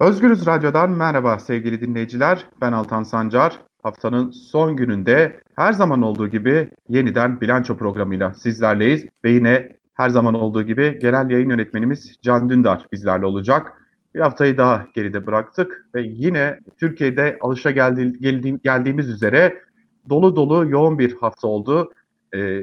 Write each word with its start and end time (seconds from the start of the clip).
Özgürüz 0.00 0.46
Radyo'dan 0.46 0.90
merhaba 0.90 1.38
sevgili 1.38 1.80
dinleyiciler. 1.80 2.46
Ben 2.60 2.72
Altan 2.72 3.02
Sancar. 3.02 3.58
Haftanın 3.82 4.30
son 4.30 4.76
gününde 4.76 5.40
her 5.56 5.72
zaman 5.72 6.02
olduğu 6.02 6.28
gibi 6.28 6.70
yeniden 6.88 7.40
bilanço 7.40 7.76
programıyla 7.76 8.34
sizlerleyiz. 8.34 9.06
Ve 9.24 9.30
yine 9.30 9.76
her 9.94 10.08
zaman 10.08 10.34
olduğu 10.34 10.62
gibi 10.62 10.98
genel 11.02 11.30
yayın 11.30 11.50
yönetmenimiz 11.50 12.16
Can 12.22 12.50
Dündar 12.50 12.86
bizlerle 12.92 13.26
olacak. 13.26 13.72
Bir 14.14 14.20
haftayı 14.20 14.58
daha 14.58 14.86
geride 14.94 15.26
bıraktık 15.26 15.86
ve 15.94 16.02
yine 16.02 16.58
Türkiye'de 16.78 17.38
alışa 17.40 17.70
geldi, 17.70 18.18
geldi, 18.20 18.58
geldiğimiz 18.64 19.08
üzere 19.08 19.62
dolu 20.08 20.36
dolu 20.36 20.70
yoğun 20.70 20.98
bir 20.98 21.16
hafta 21.16 21.48
oldu. 21.48 21.92
Ee, 22.34 22.62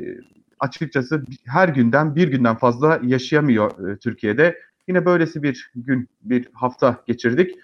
açıkçası 0.59 1.23
her 1.45 1.69
günden 1.69 2.15
bir 2.15 2.27
günden 2.27 2.55
fazla 2.55 2.99
yaşayamıyor 3.03 3.89
e, 3.89 3.97
Türkiye'de. 3.97 4.57
Yine 4.87 5.05
böylesi 5.05 5.43
bir 5.43 5.71
gün, 5.75 6.09
bir 6.21 6.49
hafta 6.53 7.03
geçirdik. 7.07 7.55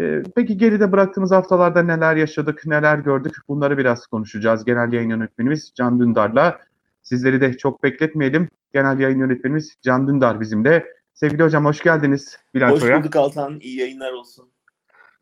Ee, 0.00 0.22
peki 0.36 0.56
geride 0.56 0.92
bıraktığımız 0.92 1.30
haftalarda 1.30 1.82
neler 1.82 2.16
yaşadık, 2.16 2.66
neler 2.66 2.98
gördük? 2.98 3.36
Bunları 3.48 3.78
biraz 3.78 4.06
konuşacağız. 4.06 4.64
Genel 4.64 4.92
yayın 4.92 5.10
yönetmenimiz 5.10 5.72
Can 5.74 6.00
Dündar'la. 6.00 6.58
Sizleri 7.02 7.40
de 7.40 7.56
çok 7.56 7.82
bekletmeyelim. 7.82 8.48
Genel 8.72 8.98
yayın 8.98 9.18
yönetmenimiz 9.18 9.76
Can 9.82 10.08
Dündar 10.08 10.40
bizimle. 10.40 10.86
Sevgili 11.14 11.42
hocam 11.42 11.64
hoş 11.64 11.80
geldiniz 11.80 12.38
bilançoya. 12.54 12.96
Hoş 12.96 13.02
bulduk 13.04 13.16
Altan. 13.16 13.60
İyi 13.60 13.78
yayınlar 13.80 14.12
olsun. 14.12 14.48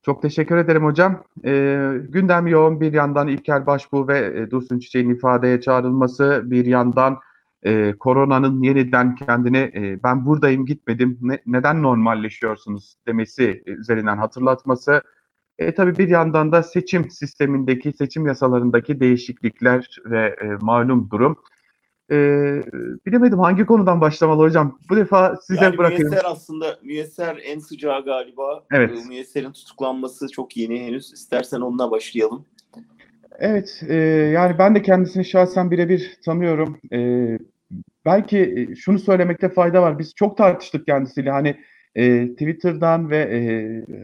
Çok 0.03 0.23
teşekkür 0.23 0.56
ederim 0.56 0.84
hocam. 0.84 1.25
Ee, 1.45 1.92
gündem 2.09 2.47
yoğun 2.47 2.81
bir 2.81 2.92
yandan 2.92 3.29
İlker 3.29 3.67
Başbuğ 3.67 4.09
ve 4.09 4.19
e, 4.19 4.51
Dursun 4.51 4.79
Çiçek'in 4.79 5.15
ifadeye 5.15 5.61
çağrılması, 5.61 6.42
bir 6.45 6.67
yandan 6.67 7.19
e, 7.62 7.95
koronanın 7.98 8.62
yeniden 8.62 9.14
kendini 9.14 9.59
e, 9.59 10.02
ben 10.02 10.27
buradayım 10.27 10.66
gitmedim 10.66 11.19
ne, 11.20 11.38
neden 11.46 11.83
normalleşiyorsunuz 11.83 12.95
demesi 13.06 13.62
e, 13.66 13.70
üzerinden 13.70 14.16
hatırlatması. 14.16 15.02
E, 15.59 15.74
tabii 15.74 15.98
bir 15.98 16.09
yandan 16.09 16.52
da 16.52 16.62
seçim 16.62 17.10
sistemindeki, 17.10 17.92
seçim 17.92 18.27
yasalarındaki 18.27 19.00
değişiklikler 19.00 20.00
ve 20.05 20.36
e, 20.42 20.47
malum 20.61 21.11
durum. 21.11 21.36
E, 22.11 22.17
bilemedim 23.06 23.39
hangi 23.39 23.67
konudan 23.67 24.00
başlamalı 24.00 24.42
hocam. 24.42 24.78
Bu 24.91 24.97
defa 24.97 25.36
size 25.36 25.64
yani 25.64 25.78
bırakayım. 25.78 26.08
Müyesser 26.08 26.30
aslında, 26.30 26.78
Müyesser 26.83 27.41
en 27.45 27.58
sıcağı 27.58 28.05
galiba. 28.05 28.64
Evet. 28.72 28.91
E, 29.05 29.08
Müyesser'in 29.08 29.52
tutuklanması 29.52 30.28
çok 30.28 30.56
yeni 30.56 30.86
henüz. 30.86 31.12
İstersen 31.12 31.61
onunla 31.61 31.91
başlayalım. 31.91 32.47
Evet, 33.39 33.83
e, 33.89 33.95
yani 34.34 34.58
ben 34.58 34.74
de 34.74 34.83
kendisini 34.83 35.24
şahsen 35.24 35.70
birebir 35.70 36.19
tanıyorum. 36.24 36.78
E, 36.92 36.98
belki 38.05 38.39
e, 38.39 38.75
şunu 38.75 38.98
söylemekte 38.98 39.48
fayda 39.48 39.83
var. 39.83 39.98
Biz 39.98 40.15
çok 40.15 40.37
tartıştık 40.37 40.87
kendisiyle. 40.87 41.31
Hani 41.31 41.56
e, 41.95 42.29
Twitter'dan 42.29 43.11
ve 43.11 43.19
e, 43.19 43.41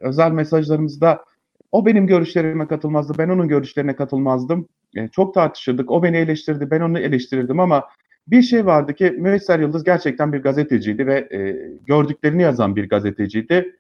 özel 0.03 0.31
mesajlarımızda 0.31 1.25
o 1.73 1.87
benim 1.87 2.07
görüşlerime 2.07 2.69
katılmazdı, 2.69 3.19
ben 3.19 3.29
onun 3.29 3.49
görüşlerine 3.49 3.97
katılmazdım. 3.97 4.69
E, 4.97 5.09
çok 5.09 5.35
tartışırdık. 5.35 5.91
O 5.91 6.03
beni 6.03 6.17
eleştirdi, 6.17 6.71
ben 6.71 6.81
onu 6.81 6.99
eleştirirdim 6.99 7.61
ama 7.61 7.85
bir 8.29 8.43
şey 8.43 8.67
vardı 8.67 8.95
ki 8.95 9.11
Müesser 9.11 9.61
Yıldız 9.61 9.85
gerçekten 9.85 10.33
bir 10.33 10.43
gazeteciydi 10.43 11.07
ve 11.07 11.29
e, 11.33 11.57
gördüklerini 11.87 12.43
yazan 12.43 12.77
bir 12.77 12.89
gazeteciydi 12.89 13.77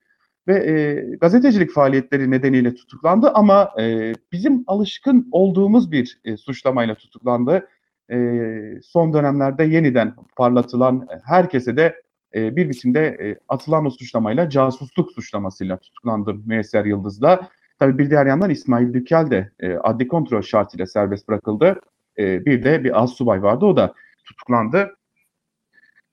ve 0.48 0.54
e, 0.54 0.94
gazetecilik 1.16 1.70
faaliyetleri 1.70 2.30
nedeniyle 2.30 2.74
tutuklandı 2.74 3.30
ama 3.30 3.70
e, 3.80 4.12
bizim 4.32 4.64
alışkın 4.66 5.28
olduğumuz 5.32 5.92
bir 5.92 6.20
e, 6.24 6.36
suçlamayla 6.36 6.94
tutuklandı. 6.94 7.68
E, 8.10 8.80
son 8.82 9.12
dönemlerde 9.12 9.64
yeniden 9.64 10.14
parlatılan 10.36 11.08
herkese 11.24 11.76
de 11.76 12.02
e, 12.34 12.56
bir 12.56 12.68
biçimde 12.68 13.06
e, 13.06 13.38
atılan 13.48 13.86
o 13.86 13.90
suçlamayla 13.90 14.50
casusluk 14.50 15.12
suçlamasıyla 15.12 15.76
tutuklandı 15.76 16.34
Müesser 16.46 16.84
Yıldız'da. 16.84 17.48
Tabii 17.78 17.98
bir 17.98 18.10
diğer 18.10 18.26
yandan 18.26 18.50
İsmail 18.50 18.94
Dükel 18.94 19.30
de 19.30 19.50
e, 19.60 19.74
adli 19.74 20.08
kontrol 20.08 20.42
şartıyla 20.42 20.86
serbest 20.86 21.28
bırakıldı. 21.28 21.80
E, 22.18 22.46
bir 22.46 22.64
de 22.64 22.84
bir 22.84 23.02
az 23.02 23.10
subay 23.10 23.42
vardı 23.42 23.66
o 23.66 23.76
da 23.76 23.94
tutuklandı. 24.24 24.96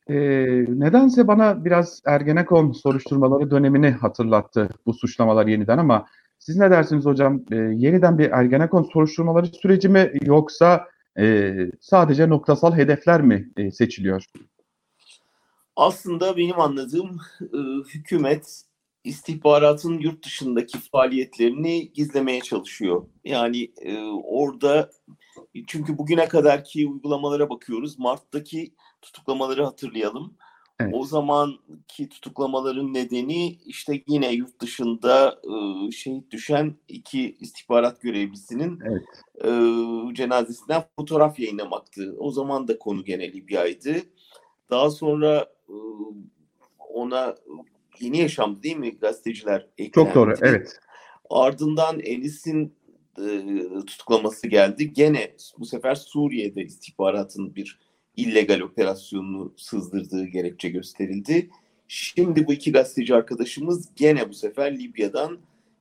E, 0.09 0.15
nedense 0.67 1.27
bana 1.27 1.65
biraz 1.65 2.01
Ergenekon 2.05 2.71
soruşturmaları 2.71 3.51
dönemini 3.51 3.91
hatırlattı 3.91 4.69
bu 4.85 4.93
suçlamalar 4.93 5.47
yeniden 5.47 5.77
ama 5.77 6.05
siz 6.39 6.57
ne 6.57 6.71
dersiniz 6.71 7.05
hocam? 7.05 7.41
E, 7.51 7.55
yeniden 7.55 8.17
bir 8.17 8.31
Ergenekon 8.31 8.83
soruşturmaları 8.83 9.45
süreci 9.45 9.89
mi 9.89 10.11
yoksa 10.21 10.87
e, 11.19 11.53
sadece 11.81 12.29
noktasal 12.29 12.74
hedefler 12.75 13.22
mi 13.22 13.51
e, 13.57 13.72
seçiliyor? 13.72 14.25
Aslında 15.75 16.38
benim 16.38 16.59
anladığım 16.59 17.19
e, 17.41 17.57
hükümet 17.94 18.63
istihbaratın 19.03 20.00
yurt 20.00 20.25
dışındaki 20.25 20.79
faaliyetlerini 20.79 21.91
gizlemeye 21.94 22.41
çalışıyor. 22.41 23.06
Yani 23.25 23.72
e, 23.81 23.97
orada 24.24 24.91
çünkü 25.68 25.97
bugüne 25.97 26.28
kadarki 26.28 26.88
uygulamalara 26.88 27.50
bakıyoruz. 27.50 28.00
Mart'taki 28.00 28.74
tutuklamaları 29.01 29.63
hatırlayalım. 29.63 30.38
Evet. 30.83 30.94
O 30.97 31.05
zamanki 31.05 32.09
tutuklamaların 32.09 32.94
nedeni 32.94 33.47
işte 33.66 34.03
yine 34.07 34.33
yurt 34.33 34.61
dışında 34.61 35.39
e, 35.44 35.91
şehit 35.91 36.31
düşen 36.31 36.75
iki 36.88 37.35
istihbarat 37.39 38.01
görevlisinin 38.01 38.79
evet. 38.85 39.03
e, 39.45 39.49
cenazesinden 40.13 40.83
fotoğraf 40.95 41.39
yayınlamaktı. 41.39 42.16
O 42.19 42.31
zaman 42.31 42.67
da 42.67 42.79
konu 42.79 43.03
gene 43.03 43.33
Libya'ydı. 43.33 43.95
Daha 44.69 44.89
sonra 44.89 45.47
e, 45.69 45.75
ona 46.89 47.35
yeni 48.00 48.17
yaşamdı 48.17 48.63
değil 48.63 48.77
mi 48.77 48.97
gazeteciler 48.97 49.67
eklendi. 49.77 49.91
Çok 49.91 50.15
doğru 50.15 50.33
evet. 50.41 50.79
Ardından 51.29 52.00
Enis'in 52.00 52.75
e, 53.19 53.45
tutuklaması 53.85 54.47
geldi. 54.47 54.94
Gene 54.94 55.35
bu 55.59 55.65
sefer 55.65 55.95
Suriye'de 55.95 56.61
istihbaratın 56.61 57.55
bir 57.55 57.79
illegal 58.18 58.59
operasyonunu 58.59 59.53
sızdırdığı 59.57 60.25
gerekçe 60.25 60.69
gösterildi. 60.69 61.50
Şimdi 61.88 62.47
bu 62.47 62.53
iki 62.53 62.72
gazeteci 62.72 63.16
arkadaşımız 63.16 63.90
gene 63.96 64.29
bu 64.29 64.34
sefer 64.34 64.79
Libya'dan 64.79 65.40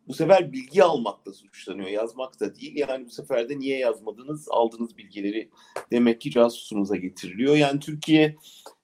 bu 0.08 0.14
sefer 0.14 0.52
bilgi 0.52 0.84
almakla 0.84 1.32
suçlanıyor. 1.32 1.88
Yazmak 1.88 2.40
da 2.40 2.54
değil. 2.54 2.76
Yani 2.76 3.06
bu 3.06 3.10
sefer 3.10 3.48
de 3.48 3.58
niye 3.58 3.78
yazmadınız? 3.78 4.46
Aldığınız 4.50 4.98
bilgileri 4.98 5.48
demek 5.90 6.20
ki 6.20 6.30
casusunuza 6.30 6.96
getiriliyor. 6.96 7.56
Yani 7.56 7.80
Türkiye 7.80 8.36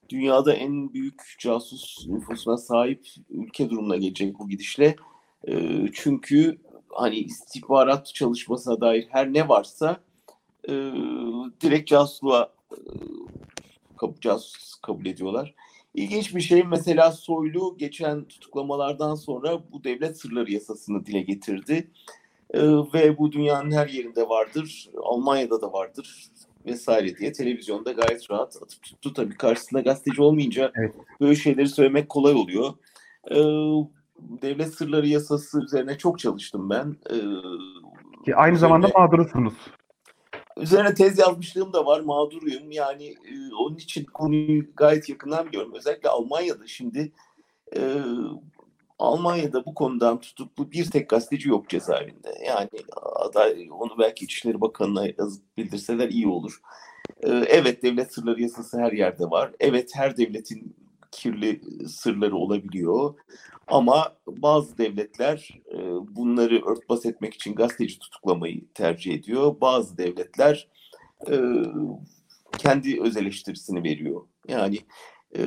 dünyada 0.09 0.53
en 0.53 0.93
büyük 0.93 1.21
casus 1.39 2.07
nüfusuna 2.07 2.57
sahip 2.57 3.07
ülke 3.29 3.69
durumuna 3.69 3.97
gelecek 3.97 4.39
bu 4.39 4.49
gidişle. 4.49 4.95
E, 5.47 5.53
çünkü 5.93 6.57
hani 6.89 7.15
istihbarat 7.15 8.13
çalışmasına 8.13 8.81
dair 8.81 9.07
her 9.09 9.33
ne 9.33 9.49
varsa 9.49 10.03
e, 10.69 10.73
direkt 11.61 11.89
casusluğa 11.89 12.53
e, 12.71 14.21
casus 14.21 14.75
kabul 14.81 15.05
ediyorlar. 15.05 15.55
İlginç 15.93 16.35
bir 16.35 16.41
şey 16.41 16.63
mesela 16.63 17.11
Soylu 17.11 17.75
geçen 17.77 18.23
tutuklamalardan 18.23 19.15
sonra 19.15 19.59
bu 19.71 19.83
devlet 19.83 20.21
sırları 20.21 20.51
yasasını 20.51 21.05
dile 21.05 21.21
getirdi. 21.21 21.87
Ee, 22.53 22.61
ve 22.93 23.17
bu 23.17 23.31
dünyanın 23.31 23.71
her 23.71 23.87
yerinde 23.87 24.29
vardır. 24.29 24.89
Almanya'da 25.03 25.61
da 25.61 25.73
vardır 25.73 26.29
vesaire 26.65 27.17
diye 27.17 27.31
televizyonda 27.31 27.91
gayet 27.91 28.31
rahat 28.31 28.55
atıp 28.55 28.83
tuttu. 28.83 29.13
Tabii 29.13 29.37
karşısında 29.37 29.81
gazeteci 29.81 30.21
olmayınca 30.21 30.71
evet. 30.75 30.95
böyle 31.21 31.35
şeyleri 31.35 31.67
söylemek 31.67 32.09
kolay 32.09 32.33
oluyor. 32.33 32.73
Ee, 33.31 33.35
devlet 34.41 34.73
sırları 34.73 35.07
yasası 35.07 35.63
üzerine 35.63 35.97
çok 35.97 36.19
çalıştım 36.19 36.69
ben. 36.69 36.95
Ee, 37.09 37.15
Ki 38.25 38.35
aynı 38.35 38.55
üzerine, 38.55 38.59
zamanda 38.59 38.87
mağdurusunuz. 38.95 39.53
Üzerine 40.61 40.93
tez 40.93 41.19
yazmışlığım 41.19 41.73
da 41.73 41.85
var, 41.85 41.99
mağduruyum. 41.99 42.71
Yani 42.71 43.05
e, 43.05 43.53
onun 43.59 43.75
için 43.75 44.03
konuyu 44.05 44.75
gayet 44.75 45.09
yakından 45.09 45.47
biliyorum. 45.47 45.73
Özellikle 45.75 46.09
Almanya'da 46.09 46.67
şimdi 46.67 47.11
e, 47.75 47.95
Almanya'da 48.99 49.65
bu 49.65 49.73
konudan 49.73 50.19
tutuklu 50.19 50.71
bir 50.71 50.91
tek 50.91 51.09
gazeteci 51.09 51.49
yok 51.49 51.69
cezaevinde. 51.69 52.33
Yani 52.47 52.69
aday 53.01 53.69
onu 53.71 53.99
belki 53.99 54.25
İçişleri 54.25 54.61
Bakanı'na 54.61 55.07
yazıp 55.17 55.57
bildirseler 55.57 56.09
iyi 56.09 56.27
olur. 56.27 56.61
Ee, 57.23 57.29
evet 57.29 57.83
devlet 57.83 58.13
sırları 58.13 58.41
yasası 58.41 58.79
her 58.79 58.91
yerde 58.91 59.23
var. 59.23 59.51
Evet 59.59 59.91
her 59.93 60.17
devletin 60.17 60.75
kirli 61.11 61.61
sırları 61.87 62.35
olabiliyor. 62.35 63.13
Ama 63.67 64.15
bazı 64.27 64.77
devletler 64.77 65.61
e, 65.71 65.77
bunları 66.15 66.65
örtbas 66.65 67.05
etmek 67.05 67.33
için 67.33 67.55
gazeteci 67.55 67.99
tutuklamayı 67.99 68.61
tercih 68.73 69.13
ediyor. 69.13 69.55
Bazı 69.61 69.97
devletler 69.97 70.67
e, 71.31 71.37
kendi 72.57 73.01
öz 73.01 73.17
eleştirisini 73.17 73.83
veriyor. 73.83 74.21
Yani 74.47 74.79
e, 75.37 75.41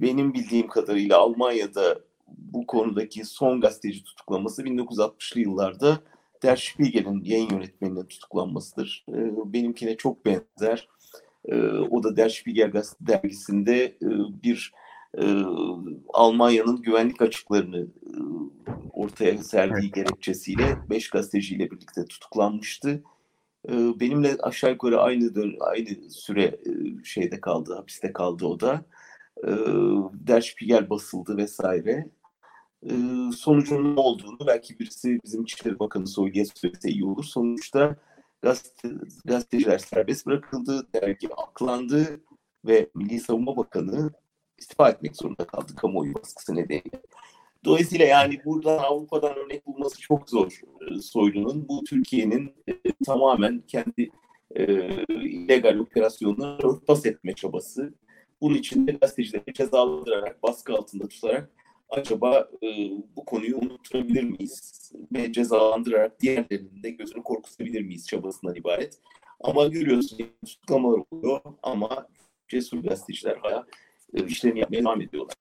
benim 0.00 0.34
bildiğim 0.34 0.68
kadarıyla 0.68 1.18
Almanya'da 1.18 2.00
bu 2.26 2.66
konudaki 2.66 3.24
son 3.24 3.60
gazeteci 3.60 4.04
tutuklaması 4.04 4.62
1960'lı 4.62 5.40
yıllarda 5.40 5.98
Der 6.42 6.56
Spiegel'in 6.56 7.24
yayın 7.24 7.50
yönetmeninin 7.50 8.04
tutuklanmasıdır. 8.04 9.04
Benimkine 9.44 9.96
çok 9.96 10.26
benzer. 10.26 10.88
O 11.90 12.02
da 12.02 12.16
Der 12.16 12.28
Spiegel 12.28 12.72
dergisinde 13.00 13.98
bir 14.42 14.72
e, 15.16 15.42
Almanya'nın 16.08 16.82
güvenlik 16.82 17.22
açıklarını 17.22 17.78
e, 17.78 18.16
ortaya 18.92 19.38
serdiği 19.38 19.90
gerekçesiyle 19.90 20.78
beş 20.90 21.10
gazeteciyle 21.10 21.70
birlikte 21.70 22.04
tutuklanmıştı. 22.04 23.02
E, 23.68 23.72
benimle 24.00 24.36
aşağı 24.42 24.70
yukarı 24.70 25.00
aynı 25.00 25.32
aynı 25.60 26.10
süre 26.10 26.44
e, 26.44 27.04
şeyde 27.04 27.40
kaldı, 27.40 27.74
hapiste 27.74 28.12
kaldı 28.12 28.46
o 28.46 28.60
da. 28.60 28.84
E, 29.44 29.50
Der 30.12 30.40
Spiegel 30.40 30.90
basıldı 30.90 31.36
vesaire. 31.36 32.10
E, 32.82 32.92
sonucunun 33.36 33.96
ne 33.96 34.00
olduğunu 34.00 34.38
belki 34.46 34.78
birisi 34.78 35.18
bizim 35.24 35.42
İçişleri 35.42 35.78
Bakanı 35.78 36.06
Soylu'ya 36.06 36.44
söylese 36.54 36.90
iyi 36.90 37.04
olur. 37.04 37.24
Sonuçta 37.24 37.96
gazete, 38.42 38.88
gazeteciler 39.24 39.78
serbest 39.78 40.26
bırakıldı, 40.26 40.86
dergi 40.94 41.28
aklandı 41.36 42.20
ve 42.66 42.90
Milli 42.94 43.20
Savunma 43.20 43.56
Bakanı 43.56 44.10
istifa 44.58 44.90
etmek 44.90 45.16
zorunda 45.16 45.46
kaldı 45.46 45.74
kamuoyu 45.76 46.14
baskısı 46.14 46.56
nedeniyle. 46.56 47.02
Dolayısıyla 47.64 48.06
yani 48.06 48.44
buradan 48.44 48.78
Avrupa'dan 48.78 49.36
örnek 49.36 49.66
bulması 49.66 50.00
çok 50.00 50.30
zor 50.30 50.60
e, 50.90 50.98
Soylu'nun. 50.98 51.68
Bu 51.68 51.84
Türkiye'nin 51.84 52.54
e, 52.68 52.92
tamamen 53.06 53.62
kendi 53.66 54.10
e, 54.56 54.64
illegal 55.08 55.78
operasyonlarını 55.78 56.68
örtbas 56.68 57.06
etme 57.06 57.32
çabası. 57.32 57.94
Bunun 58.40 58.54
için 58.54 58.86
de 58.86 58.92
gazetecileri 58.92 59.52
cezalandırarak, 59.54 60.42
baskı 60.42 60.72
altında 60.74 61.08
tutarak 61.08 61.50
acaba 61.88 62.48
e, 62.62 62.68
bu 63.16 63.24
konuyu 63.24 63.56
unutturabilir 63.56 64.22
miyiz? 64.22 64.92
Ve 65.12 65.32
cezalandırarak 65.32 66.20
diğerlerinin 66.20 66.82
de 66.82 66.90
gözünü 66.90 67.22
korkutabilir 67.22 67.82
miyiz 67.82 68.06
çabasından 68.06 68.54
ibaret. 68.54 68.98
Ama 69.40 69.66
görüyorsun 69.66 70.18
tutuklamalar 70.46 71.02
oluyor 71.10 71.40
ama 71.62 72.08
cesur 72.48 72.78
gazeteciler 72.78 73.36
hala 73.36 73.66
işlerini 74.12 74.58
yapmaya 74.58 74.82
devam 74.82 75.00
ediyorlar. 75.00 75.34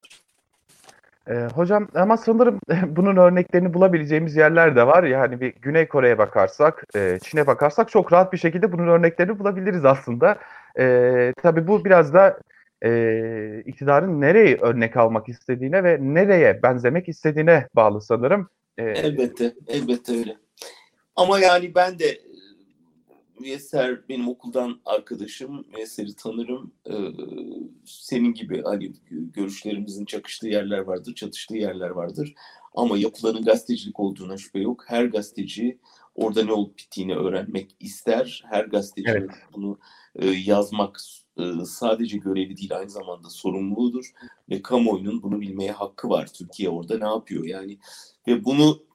E, 1.30 1.34
hocam 1.34 1.88
ama 1.96 2.18
sanırım 2.18 2.60
bunun 2.88 3.18
örneklerini 3.18 3.74
bulabileceğimiz 3.74 4.36
yerler 4.36 4.76
de 4.76 4.88
var. 4.88 5.04
Yani 5.04 5.42
bir 5.42 5.54
Güney 5.62 5.88
Kore'ye 5.88 6.18
bakarsak, 6.18 6.84
e, 6.96 7.20
Çin'e 7.24 7.48
bakarsak 7.48 7.90
çok 7.90 8.14
rahat 8.14 8.34
bir 8.34 8.38
şekilde 8.38 8.72
bunun 8.72 8.88
örneklerini 8.88 9.40
bulabiliriz 9.40 9.86
aslında. 9.86 10.38
E, 10.80 11.34
tabii 11.42 11.68
bu 11.68 11.86
biraz 11.86 12.14
da 12.14 12.40
e, 12.86 13.64
iktidarın 13.66 14.22
nereye 14.22 14.58
örnek 14.58 14.98
almak 14.98 15.30
istediğine 15.30 15.84
ve 15.84 15.98
nereye 16.02 16.64
benzemek 16.64 17.10
istediğine 17.10 17.68
bağlı 17.76 18.02
sanırım. 18.02 18.50
E, 18.78 18.84
elbette, 18.84 19.54
elbette 19.68 20.18
öyle. 20.18 20.38
Ama 21.16 21.40
yani 21.40 21.76
ben 21.76 22.00
de 22.00 22.18
Müyesser 23.40 24.10
benim 24.10 24.28
okuldan 24.28 24.80
arkadaşım. 24.86 25.66
Müyesser'i 25.74 26.16
tanırım. 26.16 26.74
Ee, 26.90 26.94
senin 27.86 28.34
gibi 28.34 28.62
hani 28.62 28.94
görüşlerimizin 29.10 30.06
çakıştığı 30.06 30.48
yerler 30.48 30.80
vardır, 30.80 31.16
çatıştığı 31.16 31.58
yerler 31.58 31.90
vardır. 31.90 32.34
Ama 32.76 32.98
yapıların 32.98 33.44
gazetecilik 33.44 34.00
olduğuna 34.00 34.38
şüphe 34.38 34.60
yok. 34.60 34.84
Her 34.88 35.06
gazeteci 35.06 35.80
orada 36.16 36.46
ne 36.46 36.52
olup 36.52 36.78
bittiğini 36.78 37.16
öğrenmek 37.16 37.76
ister. 37.80 38.44
Her 38.50 38.66
gazeteci 38.66 39.10
evet. 39.12 39.30
bunu 39.54 39.80
e, 40.16 40.28
yazmak 40.30 41.00
e, 41.38 41.66
sadece 41.66 42.18
görevi 42.18 42.58
değil 42.58 42.78
aynı 42.78 42.90
zamanda 42.90 43.30
sorumluluğudur. 43.30 44.12
Ve 44.50 44.62
kamuoyunun 44.62 45.24
bunu 45.24 45.42
bilmeye 45.42 45.72
hakkı 45.72 46.10
var. 46.10 46.34
Türkiye 46.34 46.70
orada 46.70 46.98
ne 46.98 47.06
yapıyor 47.06 47.46
yani. 47.46 47.78
Ve 48.28 48.46
bunu 48.46 48.88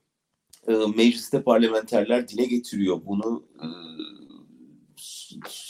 e, 0.68 0.72
mecliste 0.96 1.42
parlamenterler 1.42 2.28
dile 2.28 2.44
getiriyor. 2.44 3.00
Bunu 3.06 3.44
e, 3.62 3.66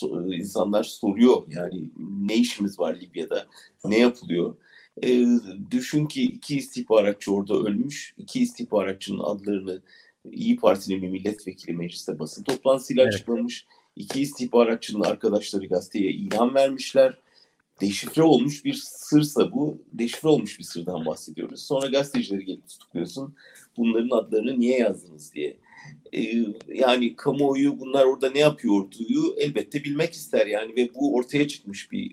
insanlar 0.08 0.84
soruyor 0.84 1.43
yani 1.49 1.84
ne 1.99 2.37
işimiz 2.37 2.78
var 2.78 2.96
Libya'da, 3.00 3.46
ne 3.84 3.99
yapılıyor? 3.99 4.56
E, 5.04 5.26
düşün 5.70 6.06
ki 6.06 6.22
iki 6.22 6.56
istihbaratçı 6.56 7.34
orada 7.34 7.54
ölmüş, 7.54 8.14
iki 8.19 8.43
istihbaratçının 8.43 9.19
adlarını 9.19 9.82
İyi 10.31 10.56
Parti'nin 10.56 11.02
bir 11.02 11.08
milletvekili 11.08 11.72
mecliste 11.72 12.19
basın 12.19 12.43
toplantısıyla 12.43 13.02
evet. 13.02 13.14
açıklamış. 13.14 13.66
İki 13.96 14.20
istihbaratçının 14.20 15.04
arkadaşları 15.04 15.66
gazeteye 15.66 16.10
ilan 16.10 16.54
vermişler. 16.54 17.19
Deşifre 17.81 18.22
olmuş 18.22 18.64
bir 18.64 18.75
sırsa 18.84 19.52
bu, 19.52 19.78
deşifre 19.93 20.28
olmuş 20.28 20.58
bir 20.58 20.64
sırdan 20.64 21.06
bahsediyoruz. 21.06 21.62
Sonra 21.62 21.87
gazetecileri 21.87 22.44
gelip 22.44 22.69
tutukluyorsun. 22.69 23.34
Bunların 23.76 24.16
adlarını 24.16 24.60
niye 24.60 24.78
yazdınız 24.78 25.34
diye. 25.34 25.56
Ee, 26.14 26.44
yani 26.69 27.17
kamuoyu 27.17 27.81
bunlar 27.81 28.05
orada 28.05 28.31
ne 28.31 28.38
yapıyorduyu 28.38 29.34
elbette 29.37 29.84
bilmek 29.84 30.12
ister 30.12 30.46
yani 30.46 30.76
ve 30.76 30.94
bu 30.94 31.14
ortaya 31.14 31.49
çıkmış 31.49 31.93
bir 31.93 32.12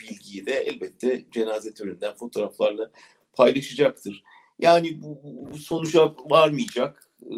bilgiyi 0.00 0.46
de 0.46 0.52
elbette 0.52 1.24
cenaze 1.32 1.74
töreninden 1.74 2.14
fotoğraflarla 2.14 2.90
paylaşacaktır. 3.32 4.24
Yani 4.58 5.02
bu, 5.02 5.18
bu 5.52 5.58
sonuca 5.58 6.14
varmayacak 6.30 7.08
e, 7.22 7.36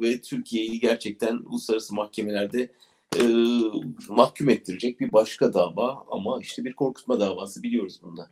ve 0.00 0.20
Türkiye'yi 0.20 0.80
gerçekten 0.80 1.36
uluslararası 1.36 1.94
mahkemelerde 1.94 2.68
e, 3.16 3.22
mahkum 4.08 4.48
ettirecek 4.48 5.00
bir 5.00 5.12
başka 5.12 5.54
dava 5.54 6.04
ama 6.10 6.38
işte 6.40 6.64
bir 6.64 6.72
korkutma 6.72 7.20
davası 7.20 7.62
biliyoruz 7.62 8.00
bundan. 8.02 8.26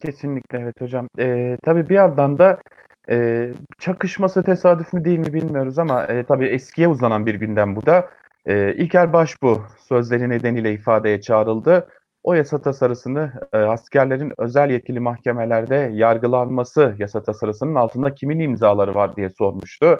Kesinlikle 0.00 0.58
evet 0.58 0.80
hocam. 0.80 1.08
Ee, 1.18 1.58
tabii 1.64 1.88
bir 1.88 1.94
yandan 1.94 2.38
da 2.38 2.60
e, 3.10 3.48
çakışması 3.78 4.42
tesadüf 4.42 4.92
mü 4.92 5.04
değil 5.04 5.18
mi 5.18 5.32
bilmiyoruz 5.32 5.78
ama 5.78 6.04
e, 6.04 6.24
tabii 6.24 6.46
eskiye 6.46 6.88
uzanan 6.88 7.26
bir 7.26 7.34
gündem 7.34 7.76
bu 7.76 7.86
da. 7.86 8.10
E, 8.46 8.74
İlker 8.74 9.12
Başbu 9.12 9.62
sözleri 9.88 10.28
nedeniyle 10.28 10.72
ifadeye 10.72 11.20
çağrıldı. 11.20 11.88
O 12.22 12.34
yasa 12.34 12.62
tasarısını 12.62 13.32
e, 13.52 13.56
askerlerin 13.56 14.32
özel 14.38 14.70
yetkili 14.70 15.00
mahkemelerde 15.00 15.90
yargılanması 15.92 16.94
yasa 16.98 17.22
tasarısının 17.22 17.74
altında 17.74 18.14
kimin 18.14 18.40
imzaları 18.40 18.94
var 18.94 19.16
diye 19.16 19.30
sormuştu. 19.30 19.98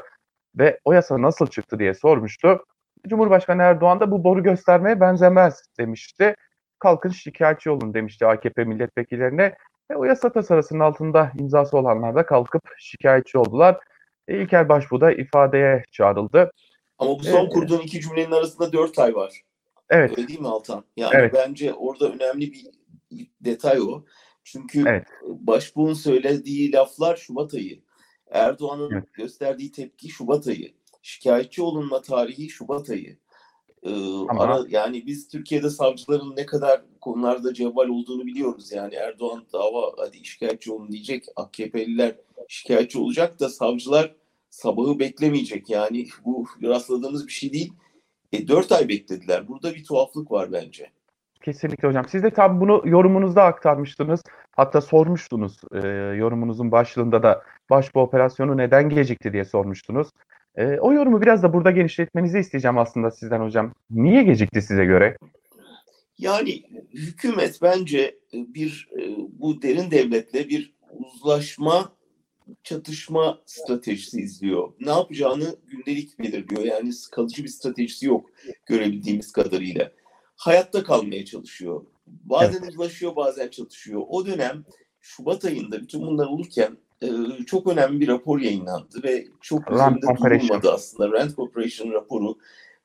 Ve 0.58 0.80
o 0.84 0.92
yasa 0.92 1.22
nasıl 1.22 1.46
çıktı 1.46 1.78
diye 1.78 1.94
sormuştu. 1.94 2.64
Cumhurbaşkanı 3.08 3.62
Erdoğan 3.62 4.00
da 4.00 4.10
bu 4.10 4.24
boru 4.24 4.42
göstermeye 4.42 5.00
benzemez 5.00 5.62
demişti. 5.78 6.34
Kalkın 6.78 7.10
şikayetçi 7.10 7.70
olun 7.70 7.94
demişti 7.94 8.26
AKP 8.26 8.64
milletvekillerine. 8.64 9.54
E, 9.92 9.96
o 9.96 10.04
yasa 10.04 10.32
tasarısının 10.32 10.80
altında 10.80 11.32
imzası 11.38 11.78
olanlar 11.78 12.14
da 12.14 12.26
kalkıp 12.26 12.62
şikayetçi 12.78 13.38
oldular. 13.38 13.80
E, 14.28 14.42
İlker 14.42 14.68
Başbuğ 14.68 15.00
da 15.00 15.12
ifadeye 15.12 15.84
çağrıldı. 15.92 16.50
Ama 16.98 17.18
bu 17.18 17.22
son 17.22 17.46
ee, 17.46 17.48
kurduğun 17.48 17.80
iki 17.80 18.00
cümlenin 18.00 18.30
arasında 18.30 18.72
dört 18.72 18.98
ay 18.98 19.14
var. 19.14 19.42
Evet. 19.90 20.10
Öyle 20.10 20.28
değil 20.28 20.40
mi 20.40 20.48
Altan? 20.48 20.84
Yani 20.96 21.12
evet. 21.14 21.34
bence 21.34 21.74
orada 21.74 22.08
önemli 22.08 22.52
bir 22.52 22.66
detay 23.40 23.80
o. 23.80 24.04
Çünkü 24.44 24.84
evet. 24.88 25.06
Başbuğ'un 25.22 25.94
söylediği 25.94 26.72
laflar 26.72 27.16
Şubat 27.16 27.54
ayı. 27.54 27.82
Erdoğan'ın 28.30 28.90
evet. 28.92 29.14
gösterdiği 29.14 29.72
tepki 29.72 30.08
Şubat 30.08 30.46
ayı. 30.46 30.72
Şikayetçi 31.02 31.62
olunma 31.62 32.02
tarihi 32.02 32.48
Şubat 32.50 32.90
ayı. 32.90 33.18
Ee, 33.82 33.90
ara, 34.28 34.64
yani 34.68 35.06
biz 35.06 35.28
Türkiye'de 35.28 35.70
savcıların 35.70 36.36
ne 36.36 36.46
kadar 36.46 36.82
konularda 37.00 37.54
cevval 37.54 37.88
olduğunu 37.88 38.26
biliyoruz. 38.26 38.72
Yani 38.72 38.94
Erdoğan 38.94 39.42
dava 39.52 39.92
hadi 39.98 40.24
şikayetçi 40.24 40.72
olun 40.72 40.92
diyecek. 40.92 41.24
AKP'liler 41.36 42.14
şikayetçi 42.48 42.98
olacak 42.98 43.40
da 43.40 43.48
savcılar 43.48 44.14
sabahı 44.50 44.98
beklemeyecek. 44.98 45.70
Yani 45.70 46.06
bu 46.24 46.46
rastladığımız 46.62 47.26
bir 47.26 47.32
şey 47.32 47.52
değil. 47.52 47.72
E, 48.32 48.48
4 48.48 48.72
ay 48.72 48.88
beklediler. 48.88 49.48
Burada 49.48 49.74
bir 49.74 49.84
tuhaflık 49.84 50.30
var 50.30 50.52
bence. 50.52 50.90
Kesinlikle 51.42 51.88
hocam. 51.88 52.08
Siz 52.08 52.22
de 52.22 52.30
tabii 52.30 52.60
bunu 52.60 52.82
yorumunuzda 52.84 53.44
aktarmıştınız. 53.44 54.22
Hatta 54.52 54.80
sormuştunuz 54.80 55.60
e, 55.74 55.88
yorumunuzun 56.16 56.72
başlığında 56.72 57.22
da 57.22 57.42
baş 57.70 57.94
bu 57.94 58.00
operasyonu 58.00 58.56
neden 58.56 58.88
gecikti 58.88 59.32
diye 59.32 59.44
sormuştunuz. 59.44 60.08
E, 60.56 60.78
o 60.78 60.92
yorumu 60.92 61.22
biraz 61.22 61.42
da 61.42 61.52
burada 61.52 61.70
genişletmenizi 61.70 62.38
isteyeceğim 62.38 62.78
aslında 62.78 63.10
sizden 63.10 63.40
hocam. 63.40 63.74
Niye 63.90 64.22
gecikti 64.22 64.62
size 64.62 64.84
göre? 64.84 65.16
Yani 66.18 66.62
hükümet 66.94 67.62
bence 67.62 68.18
bir 68.32 68.88
e, 68.98 69.16
bu 69.16 69.62
derin 69.62 69.90
devletle 69.90 70.48
bir 70.48 70.74
uzlaşma 70.92 71.92
çatışma 72.62 73.42
stratejisi 73.46 74.20
izliyor. 74.20 74.72
Ne 74.80 74.90
yapacağını 74.90 75.56
gündelik 75.66 76.18
belirliyor. 76.18 76.62
Yani 76.62 76.90
kalıcı 77.12 77.44
bir 77.44 77.48
stratejisi 77.48 78.06
yok 78.06 78.30
görebildiğimiz 78.66 79.32
kadarıyla. 79.32 79.92
Hayatta 80.36 80.82
kalmaya 80.82 81.24
çalışıyor. 81.24 81.86
Bazen 82.06 82.58
evet. 82.62 82.70
uzlaşıyor, 82.70 83.16
bazen 83.16 83.48
çatışıyor. 83.48 84.02
O 84.08 84.26
dönem 84.26 84.64
Şubat 85.00 85.44
ayında 85.44 85.82
bütün 85.82 86.02
bunlar 86.02 86.26
olurken 86.26 86.76
e, 87.02 87.08
çok 87.44 87.66
önemli 87.66 88.00
bir 88.00 88.08
rapor 88.08 88.40
yayınlandı 88.40 89.02
ve 89.04 89.26
çok 89.40 89.72
üzerinde 89.72 90.00
durulmadı 90.00 90.72
aslında. 90.72 91.12
Rand 91.12 91.30
Corporation 91.30 91.92
raporu. 91.92 92.38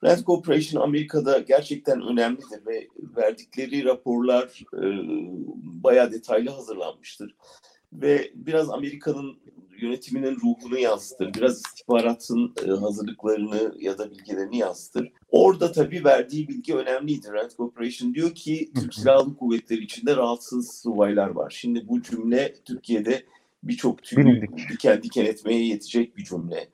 Rand 0.03 0.19
Corporation 0.25 0.81
Amerika'da 0.81 1.39
gerçekten 1.39 2.01
önemlidir 2.01 2.65
ve 2.67 2.87
verdikleri 3.17 3.85
raporlar 3.85 4.63
e, 4.73 4.83
bayağı 5.83 6.11
detaylı 6.11 6.49
hazırlanmıştır. 6.49 7.35
Ve 7.93 8.31
biraz 8.35 8.69
Amerika'nın 8.69 9.37
yönetiminin 9.81 10.35
ruhunu 10.35 10.79
yansıtır. 10.79 11.33
Biraz 11.33 11.57
istihbaratın 11.57 12.53
e, 12.65 12.69
hazırlıklarını 12.69 13.75
ya 13.79 13.97
da 13.97 14.11
bilgilerini 14.11 14.57
yansıtır. 14.57 15.11
Orada 15.31 15.71
tabii 15.71 16.05
verdiği 16.05 16.47
bilgi 16.47 16.75
önemliydi. 16.75 17.27
Rand 17.31 17.51
Corporation 17.57 18.13
diyor 18.13 18.35
ki 18.35 18.71
Türk 18.75 18.93
Silahlı 18.93 19.37
Kuvvetleri 19.37 19.83
içinde 19.83 20.15
rahatsız 20.15 20.81
subaylar 20.83 21.29
var. 21.29 21.55
Şimdi 21.57 21.87
bu 21.87 22.01
cümle 22.01 22.55
Türkiye'de 22.65 23.23
birçok 23.67 24.03
tüyü 24.03 24.47
diken 24.71 25.03
diken 25.03 25.25
etmeye 25.25 25.67
yetecek 25.67 26.17
bir 26.17 26.23
cümle. 26.23 26.69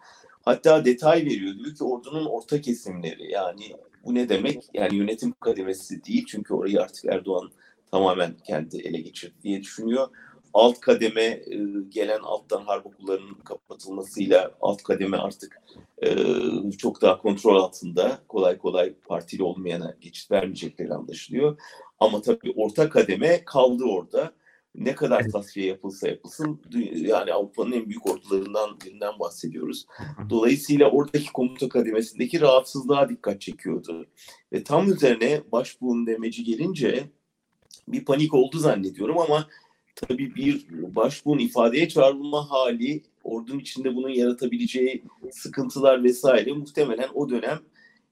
Hatta 0.45 0.85
detay 0.85 1.25
veriyor. 1.25 1.55
Diyor 1.55 1.75
ki 1.75 1.83
ordunun 1.83 2.25
orta 2.25 2.61
kesimleri 2.61 3.31
yani 3.31 3.75
bu 4.05 4.15
ne 4.15 4.29
demek? 4.29 4.63
Yani 4.73 4.95
yönetim 4.95 5.31
kademesi 5.31 6.03
değil 6.03 6.25
çünkü 6.27 6.53
orayı 6.53 6.81
artık 6.81 7.05
Erdoğan 7.05 7.51
tamamen 7.91 8.35
kendi 8.43 8.77
ele 8.77 9.01
geçirdi 9.01 9.33
diye 9.43 9.61
düşünüyor. 9.61 10.07
Alt 10.53 10.79
kademe 10.79 11.21
e, 11.21 11.59
gelen 11.89 12.19
alttan 12.19 12.61
harp 12.61 12.85
okullarının 12.85 13.33
kapatılmasıyla 13.33 14.51
alt 14.61 14.83
kademe 14.83 15.17
artık 15.17 15.61
e, 16.03 16.15
çok 16.77 17.01
daha 17.01 17.17
kontrol 17.17 17.55
altında. 17.55 18.19
Kolay 18.27 18.57
kolay 18.57 18.93
partili 18.93 19.43
olmayana 19.43 19.95
geçit 20.01 20.31
vermeyecekleri 20.31 20.93
anlaşılıyor. 20.93 21.57
Ama 21.99 22.21
tabii 22.21 22.53
orta 22.55 22.89
kademe 22.89 23.45
kaldı 23.45 23.83
orada 23.83 24.33
ne 24.75 24.95
kadar 24.95 25.29
tasfiye 25.29 25.67
yapılsa 25.67 26.07
yapılsın 26.07 26.61
yani 26.95 27.33
Avrupa'nın 27.33 27.71
en 27.71 27.89
büyük 27.89 28.07
ordularından 28.07 28.79
birinden 28.85 29.19
bahsediyoruz. 29.19 29.85
Dolayısıyla 30.29 30.91
oradaki 30.91 31.33
komuta 31.33 31.69
kademesindeki 31.69 32.41
rahatsızlığa 32.41 33.09
dikkat 33.09 33.41
çekiyordu. 33.41 34.05
Ve 34.53 34.63
tam 34.63 34.91
üzerine 34.91 35.41
başbuğun 35.51 36.07
demeci 36.07 36.43
gelince 36.43 37.03
bir 37.87 38.05
panik 38.05 38.33
oldu 38.33 38.57
zannediyorum 38.57 39.17
ama 39.17 39.47
tabii 39.95 40.35
bir 40.35 40.65
başbuğun 40.69 41.39
ifadeye 41.39 41.89
çağrılma 41.89 42.51
hali 42.51 43.03
ordunun 43.23 43.59
içinde 43.59 43.95
bunun 43.95 44.09
yaratabileceği 44.09 45.03
sıkıntılar 45.31 46.03
vesaire 46.03 46.51
muhtemelen 46.53 47.09
o 47.13 47.29
dönem 47.29 47.59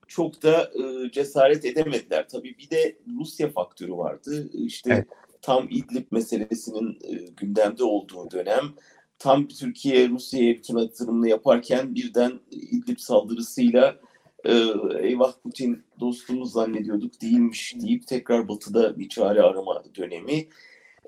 çok 0.08 0.44
da 0.44 0.72
e, 0.74 1.12
cesaret 1.12 1.66
edemediler. 1.66 2.30
Tabii 2.30 2.58
bir 2.58 2.70
de 2.70 2.98
Rusya 3.20 3.50
faktörü 3.50 3.94
vardı. 3.94 4.50
İşte 4.54 4.94
evet 4.94 5.08
tam 5.42 5.68
İdlib 5.70 6.06
meselesinin 6.12 7.00
e, 7.04 7.14
gündemde 7.38 7.84
olduğu 7.84 8.32
dönem 8.32 8.74
tam 9.22 9.48
Türkiye 9.48 10.10
Rusya'ya 10.10 10.56
bütün 10.56 10.76
atılımını 10.76 11.30
yaparken 11.30 11.96
birden 11.96 12.40
İdlib 12.52 12.98
saldırısıyla 12.98 14.00
e, 14.46 14.52
eyvah 15.00 15.34
Putin 15.44 15.84
dostumuz 16.00 16.52
zannediyorduk 16.52 17.22
değilmiş 17.22 17.76
deyip 17.82 18.08
tekrar 18.08 18.48
batıda 18.48 19.00
bir 19.00 19.10
çare 19.10 19.42
arama 19.42 19.84
dönemi. 19.98 20.48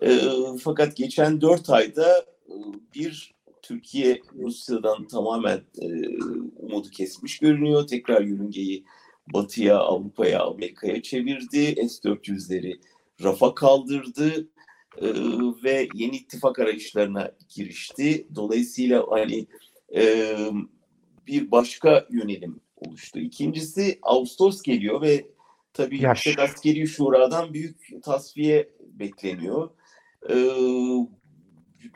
E, 0.02 0.20
fakat 0.64 0.96
geçen 0.96 1.42
dört 1.42 1.70
ayda 1.70 2.20
e, 2.50 2.56
bir 2.96 3.34
Türkiye 3.62 4.22
Rusya'dan 4.36 5.08
tamamen 5.08 5.62
umudu 6.58 6.90
kesmiş 6.90 7.40
görünüyor. 7.40 7.88
Tekrar 7.88 8.22
yörüngeyi 8.22 8.86
batıya, 9.34 9.78
Avrupa'ya, 9.78 10.44
Amerika'ya 10.44 11.02
çevirdi. 11.02 11.88
S-400'leri 11.90 12.80
rafa 13.24 13.56
kaldırdı 13.56 14.48
e, 14.98 15.08
ve 15.64 15.88
yeni 15.94 16.16
ittifak 16.16 16.60
arayışlarına 16.60 17.32
girişti. 17.50 18.28
Dolayısıyla 18.36 19.06
hani 19.10 19.48
e, 19.96 20.36
bir 21.28 21.52
başka 21.52 22.08
yönelim 22.10 22.60
oluştu. 22.76 23.20
İkincisi 23.20 24.00
Ağustos 24.02 24.62
geliyor 24.62 25.02
ve 25.02 25.26
tabii 25.74 26.02
Yaş. 26.02 26.26
Yüksek 26.26 26.44
Askeri 26.44 26.88
Şura'dan 26.88 27.54
büyük 27.54 28.04
tasfiye 28.04 28.70
bekleniyor. 28.80 29.70
E, 30.30 30.36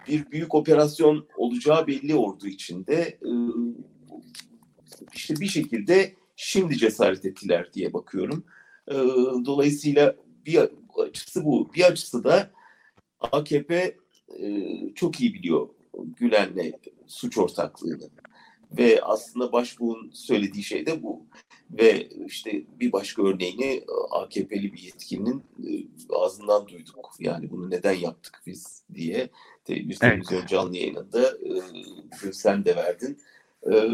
bir 0.07 0.31
büyük 0.31 0.55
operasyon 0.55 1.27
olacağı 1.37 1.87
belli 1.87 2.15
ordu 2.15 2.47
içinde. 2.47 2.95
E, 2.95 3.31
işte 5.13 5.35
bir 5.39 5.47
şekilde 5.47 6.13
şimdi 6.35 6.77
cesaret 6.77 7.25
ettiler 7.25 7.73
diye 7.73 7.93
bakıyorum. 7.93 8.43
E, 8.87 8.95
dolayısıyla 9.45 10.15
bir 10.45 10.69
açısı 11.01 11.45
bu. 11.45 11.73
Bir 11.73 11.83
açısı 11.83 12.23
da 12.23 12.51
AKP 13.19 13.97
e, 14.39 14.69
çok 14.95 15.21
iyi 15.21 15.33
biliyor 15.33 15.69
Gülen'le 16.17 16.73
suç 17.07 17.37
ortaklığını. 17.37 18.09
Ve 18.71 19.01
aslında 19.03 19.51
başbuğun 19.51 20.11
söylediği 20.13 20.63
şey 20.63 20.85
de 20.85 21.03
bu. 21.03 21.25
Ve 21.71 22.09
işte 22.25 22.63
bir 22.79 22.91
başka 22.91 23.23
örneğini 23.23 23.83
AKP'li 24.11 24.73
bir 24.73 24.79
yetkinin 24.79 25.43
e, 25.67 25.69
ağzından 26.09 26.67
duyduk. 26.67 27.15
Yani 27.19 27.51
bunu 27.51 27.69
neden 27.69 27.93
yaptık 27.93 28.41
biz 28.45 28.83
diye. 28.93 29.29
Bir 29.69 29.95
televizyon 29.95 30.37
evet. 30.37 30.49
canlı 30.49 30.77
yayınında 30.77 31.37
e, 32.23 32.31
sen 32.31 32.65
de 32.65 32.75
verdin. 32.75 33.17
E, 33.71 33.89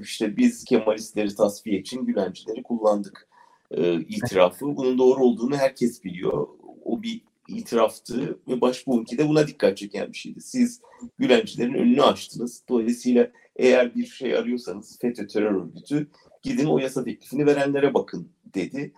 işte 0.00 0.36
biz 0.36 0.64
Kemalistleri 0.64 1.34
tasfiye 1.34 1.80
için 1.80 2.06
Gülencileri 2.06 2.62
kullandık 2.62 3.28
e, 3.70 3.94
itirafı. 4.00 4.76
Bunun 4.76 4.98
doğru 4.98 5.24
olduğunu 5.24 5.56
herkes 5.56 6.04
biliyor. 6.04 6.48
O 6.84 7.02
bir 7.02 7.20
itiraftı 7.48 8.38
ve 8.48 8.60
Başbuğ'unki 8.60 9.18
de 9.18 9.28
buna 9.28 9.46
dikkat 9.46 9.78
çeken 9.78 10.12
bir 10.12 10.18
şeydi. 10.18 10.40
Siz 10.40 10.80
Gülencilerin 11.18 11.74
önünü 11.74 12.02
açtınız. 12.02 12.62
Dolayısıyla 12.68 13.30
eğer 13.56 13.94
bir 13.94 14.06
şey 14.06 14.36
arıyorsanız 14.36 14.98
FETÖ 14.98 15.26
terör 15.26 15.54
örgütü 15.54 16.08
gidin 16.42 16.66
o 16.66 16.78
yasa 16.78 17.04
teklifini 17.04 17.46
verenlere 17.46 17.94
bakın 17.94 18.28
dedi. 18.54 18.92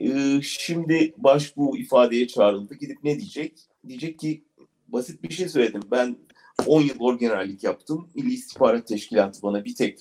Ee, 0.00 0.40
şimdi 0.42 1.14
Başbuğ 1.16 1.76
ifadeye 1.76 2.28
çağrıldı. 2.28 2.74
Gidip 2.74 2.98
ne 3.04 3.18
diyecek? 3.18 3.60
Diyecek 3.88 4.18
ki 4.18 4.44
basit 4.88 5.22
bir 5.22 5.30
şey 5.30 5.48
söyledim. 5.48 5.82
Ben 5.90 6.16
10 6.66 6.82
yıl 6.82 7.00
orgenerallik 7.00 7.64
yaptım. 7.64 8.08
Milli 8.14 8.32
İstihbarat 8.32 8.86
Teşkilatı 8.86 9.42
bana 9.42 9.64
bir 9.64 9.74
tek 9.74 9.98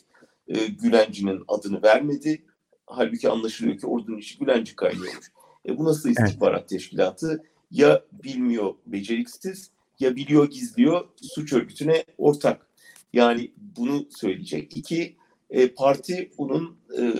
e, 0.48 0.68
Gülenci'nin 0.68 1.44
adını 1.48 1.84
vermedi. 1.84 2.44
Halbuki 2.88 3.30
anlaşılıyor 3.30 3.78
ki 3.78 3.88
ordunun 3.88 4.18
işi 4.18 4.40
Gülenci 4.40 4.76
kaynıyormuş. 4.76 5.32
E 5.68 5.78
bu 5.78 5.86
nasıl 5.86 6.10
istihbarat 6.10 6.60
evet. 6.60 6.70
teşkilatı? 6.70 7.44
Ya 7.72 8.04
bilmiyor 8.24 8.74
beceriksiz 8.86 9.72
ya 10.00 10.16
biliyor 10.16 10.50
gizliyor 10.50 11.08
suç 11.22 11.54
örgütüne 11.54 12.04
ortak. 12.18 12.68
Yani 13.14 13.52
bunu 13.78 14.06
söyleyecek. 14.10 14.78
İki, 14.78 15.16
e, 15.50 15.68
parti 15.68 16.32
bunun 16.38 16.78
e, 16.98 17.14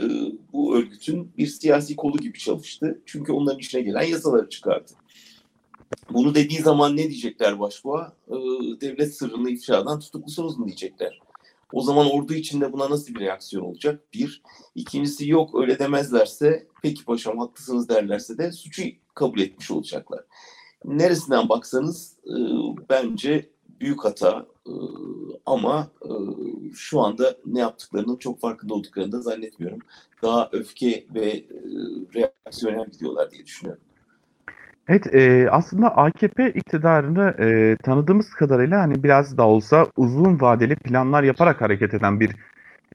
bu 0.54 0.76
örgütün 0.76 1.32
bir 1.38 1.48
siyasi 1.48 1.96
kolu 1.96 2.18
gibi 2.18 2.40
çalıştı. 2.40 3.02
Çünkü 3.06 3.32
onların 3.32 3.60
işine 3.60 3.82
gelen 3.82 4.04
yasaları 4.04 4.50
çıkardı. 4.50 4.92
Bunu 6.10 6.36
dediği 6.36 6.60
zaman 6.60 6.98
ne 6.98 7.10
diyecekler 7.10 7.60
başbuğa? 7.60 8.14
E, 8.28 8.34
devlet 8.82 9.16
sırrını 9.16 9.50
ifşadan 9.50 10.00
tutuklusunuz 10.00 10.58
mu 10.58 10.66
diyecekler. 10.68 11.20
O 11.74 11.82
zaman 11.82 12.10
ordu 12.12 12.34
içinde 12.34 12.74
buna 12.74 12.90
nasıl 12.90 13.16
bir 13.16 13.20
reaksiyon 13.20 13.64
olacak? 13.64 14.14
Bir. 14.14 14.42
İkincisi 14.76 15.30
yok 15.30 15.56
öyle 15.62 15.80
demezlerse 15.80 16.68
peki 16.84 17.06
paşam 17.06 17.38
haklısınız 17.38 17.90
derlerse 17.90 18.38
de 18.38 18.52
suçu 18.52 18.84
kabul 19.16 19.40
etmiş 19.40 19.72
olacaklar. 19.72 20.24
Neresinden 20.86 21.50
baksanız 21.50 22.18
e, 22.26 22.36
bence 22.90 23.50
büyük 23.80 24.06
hata 24.06 24.46
e, 24.68 24.74
ama 25.46 25.92
e, 26.02 26.12
şu 26.74 27.02
anda 27.02 27.38
ne 27.46 27.60
yaptıklarının 27.60 28.16
çok 28.16 28.40
farkında 28.40 28.74
olduklarını 28.74 29.12
da 29.12 29.22
zannetmiyorum. 29.22 29.80
Daha 30.22 30.50
öfke 30.52 31.06
ve 31.14 31.30
e, 31.30 31.46
reaksiyonel 32.16 32.90
gidiyorlar 32.90 33.32
diye 33.32 33.46
düşünüyorum. 33.46 33.84
Evet, 34.88 35.06
eee, 35.14 35.48
aslında 35.52 35.98
AKP 35.98 36.50
iktidarını, 36.52 37.36
eee, 37.40 37.78
tanıdığımız 37.84 38.30
kadarıyla, 38.30 38.82
hani, 38.82 39.04
biraz 39.04 39.38
da 39.38 39.48
olsa 39.48 39.88
uzun 39.98 40.42
vadeli 40.42 40.76
planlar 40.76 41.24
yaparak 41.24 41.62
hareket 41.62 41.94
eden 41.94 42.20
bir, 42.20 42.36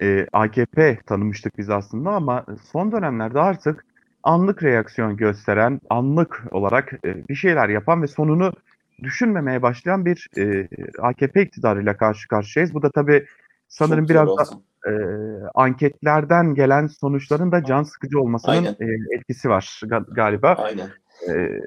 eee, 0.00 0.26
AKP 0.32 0.99
tanımıştık 1.06 1.58
biz 1.58 1.70
aslında 1.70 2.11
ama 2.11 2.44
son 2.72 2.92
dönemlerde 2.92 3.40
artık 3.40 3.84
anlık 4.22 4.62
reaksiyon 4.62 5.16
gösteren, 5.16 5.80
anlık 5.90 6.42
olarak, 6.50 6.92
eee, 7.04 7.25
bir 7.28 7.34
şeyler 7.34 7.68
yapan 7.68 8.02
ve 8.02 8.06
sonunu 8.06 8.52
düşünmemeye 9.02 9.62
başlayan 9.62 10.04
bir, 10.06 10.28
eee, 10.37 10.68
AKP 11.00 11.42
iktidarıyla 11.42 11.96
karşı 11.96 12.28
karşıyayız. 12.28 12.75
Bu 12.75 12.82
da 12.82 12.90
tabii 12.90 13.26
sanırım 13.68 14.04
Çok 14.04 14.11
biraz 14.11 14.28
da, 14.37 14.44
eee, 14.87 14.94
anketlerden 15.54 16.54
gelen 16.54 16.87
sonuçların 16.87 17.52
da 17.52 17.64
can 17.64 17.82
sıkıcı 17.82 18.20
olmasının, 18.20 18.72
eee, 18.80 18.96
etkisi 19.18 19.49
var 19.50 19.80
ga 19.88 19.99
galiba. 19.99 20.56
Aynen. 20.56 21.01
Ee, 21.28 21.60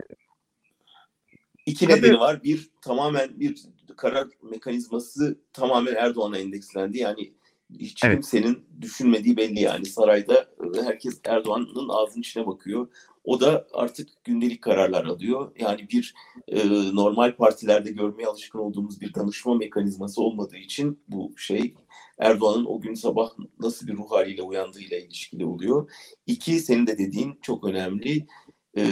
İki 1.65 1.87
tabii, 1.87 1.97
nedeni 1.97 2.19
var. 2.19 2.43
Bir 2.43 2.69
tamamen 2.81 3.39
bir 3.39 3.65
karar 3.97 4.27
mekanizması 4.43 5.39
tamamen 5.53 5.95
Erdoğan'a 5.95 6.37
endekslendi. 6.37 6.97
Yani 6.97 7.33
hiç 7.79 8.03
evet. 8.03 8.15
kimsenin 8.15 8.65
düşünmediği 8.81 9.37
belli 9.37 9.59
yani. 9.59 9.85
Sarayda 9.85 10.49
e, 10.77 10.81
herkes 10.81 11.19
Erdoğan'ın 11.23 11.89
ağzının 11.89 12.21
içine 12.21 12.47
bakıyor. 12.47 12.87
O 13.23 13.39
da 13.39 13.67
artık 13.73 14.09
gündelik 14.23 14.61
kararlar 14.61 15.05
alıyor. 15.05 15.51
Yani 15.59 15.89
bir 15.89 16.13
e, 16.47 16.67
normal 16.95 17.35
partilerde 17.35 17.91
görmeye 17.91 18.27
alışkın 18.27 18.59
olduğumuz 18.59 19.01
bir 19.01 19.13
danışma 19.13 19.55
mekanizması 19.55 20.21
olmadığı 20.21 20.57
için 20.57 20.99
bu 21.07 21.37
şey 21.37 21.75
Erdoğan'ın 22.17 22.65
o 22.65 22.81
gün 22.81 22.93
sabah 22.93 23.29
nasıl 23.59 23.87
bir 23.87 23.93
ruh 23.93 24.11
haliyle 24.11 24.41
uyandığıyla 24.41 24.97
ilişkili 24.97 25.45
oluyor. 25.45 25.91
İki, 26.27 26.59
senin 26.59 26.87
de 26.87 26.97
dediğin 26.97 27.39
çok 27.41 27.63
önemli 27.63 28.25
e, 28.77 28.83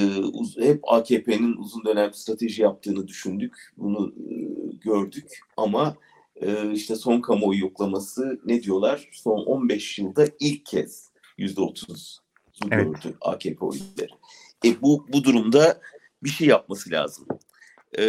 hep 0.59 0.81
AKP'nin 0.87 1.57
uzun 1.57 1.85
dönem 1.85 2.13
strateji 2.13 2.61
yaptığını 2.61 3.07
düşündük. 3.07 3.73
Bunu 3.77 4.13
e, 4.29 4.33
gördük 4.81 5.39
ama 5.57 5.95
e, 6.35 6.51
e, 6.51 6.71
işte 6.71 6.95
son 6.95 7.21
kamuoyu 7.21 7.59
yoklaması 7.59 8.39
ne 8.45 8.63
diyorlar? 8.63 9.09
Son 9.11 9.45
15 9.45 9.99
yılda 9.99 10.25
ilk 10.39 10.65
kez 10.65 11.11
%30 11.39 12.17
evet. 12.71 12.85
gördü 12.85 13.17
AKP 13.21 13.65
oyları. 13.65 14.11
E 14.65 14.81
bu, 14.81 15.05
bu 15.13 15.23
durumda 15.23 15.81
bir 16.23 16.29
şey 16.29 16.47
yapması 16.47 16.91
lazım. 16.91 17.27
E, 17.99 18.05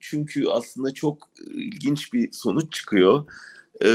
çünkü 0.00 0.46
aslında 0.48 0.94
çok 0.94 1.30
ilginç 1.54 2.12
bir 2.12 2.32
sonuç 2.32 2.72
çıkıyor. 2.72 3.24
E, 3.84 3.88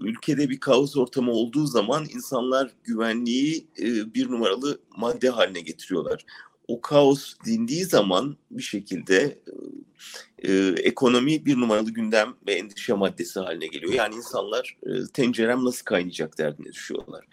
ülkede 0.00 0.50
bir 0.50 0.60
kaos 0.60 0.96
ortamı 0.96 1.32
olduğu 1.32 1.66
zaman 1.66 2.04
insanlar 2.14 2.70
güvenliği 2.84 3.66
e, 3.78 4.14
bir 4.14 4.30
numaralı 4.30 4.80
madde 4.96 5.28
haline 5.28 5.60
getiriyorlar. 5.60 6.24
O 6.70 6.80
kaos 6.80 7.34
dindiği 7.46 7.84
zaman 7.84 8.36
bir 8.50 8.62
şekilde 8.62 9.38
e, 10.38 10.74
ekonomi 10.82 11.46
bir 11.46 11.56
numaralı 11.56 11.90
gündem 11.90 12.34
ve 12.46 12.52
endişe 12.52 12.92
maddesi 12.92 13.40
haline 13.40 13.66
geliyor. 13.66 13.92
Yani 13.92 14.14
insanlar 14.14 14.76
e, 14.86 14.90
tencerem 15.12 15.64
nasıl 15.64 15.84
kaynayacak 15.84 16.38
derdine 16.38 16.72
düşüyorlar. 16.72 17.24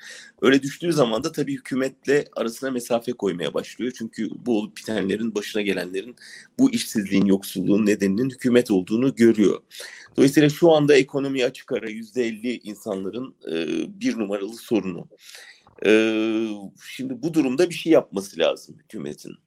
Öyle 0.41 0.62
düştüğü 0.63 0.94
zaman 0.94 1.24
da 1.24 1.32
tabii 1.32 1.53
hükümetle 1.53 2.25
arasına 2.36 2.72
mesafe 2.72 3.13
koymaya 3.13 3.53
başlıyor. 3.53 3.91
Çünkü 3.98 4.29
bu 4.46 4.60
olup 4.60 4.77
bitenlerin 4.77 5.36
başına 5.36 5.62
gelenlerin 5.62 6.15
bu 6.60 6.72
işsizliğin, 6.72 7.25
yoksulluğun 7.25 7.86
nedeninin 7.86 8.29
hükümet 8.29 8.72
olduğunu 8.72 9.15
görüyor. 9.15 9.62
Dolayısıyla 10.17 10.50
şu 10.50 10.72
anda 10.72 10.96
ekonomi 10.96 11.46
açık 11.46 11.72
ara 11.72 11.89
yüzde 11.89 12.25
elli 12.25 12.60
insanların 12.63 13.36
e, 13.51 13.65
bir 14.01 14.17
numaralı 14.17 14.56
sorunu. 14.56 15.08
Şimdi 16.96 17.22
bu 17.22 17.34
durumda 17.34 17.70
bir 17.70 17.76
şey 17.76 17.94
yapması 17.94 18.40
lazım 18.40 18.76
hükümetin 18.80 19.38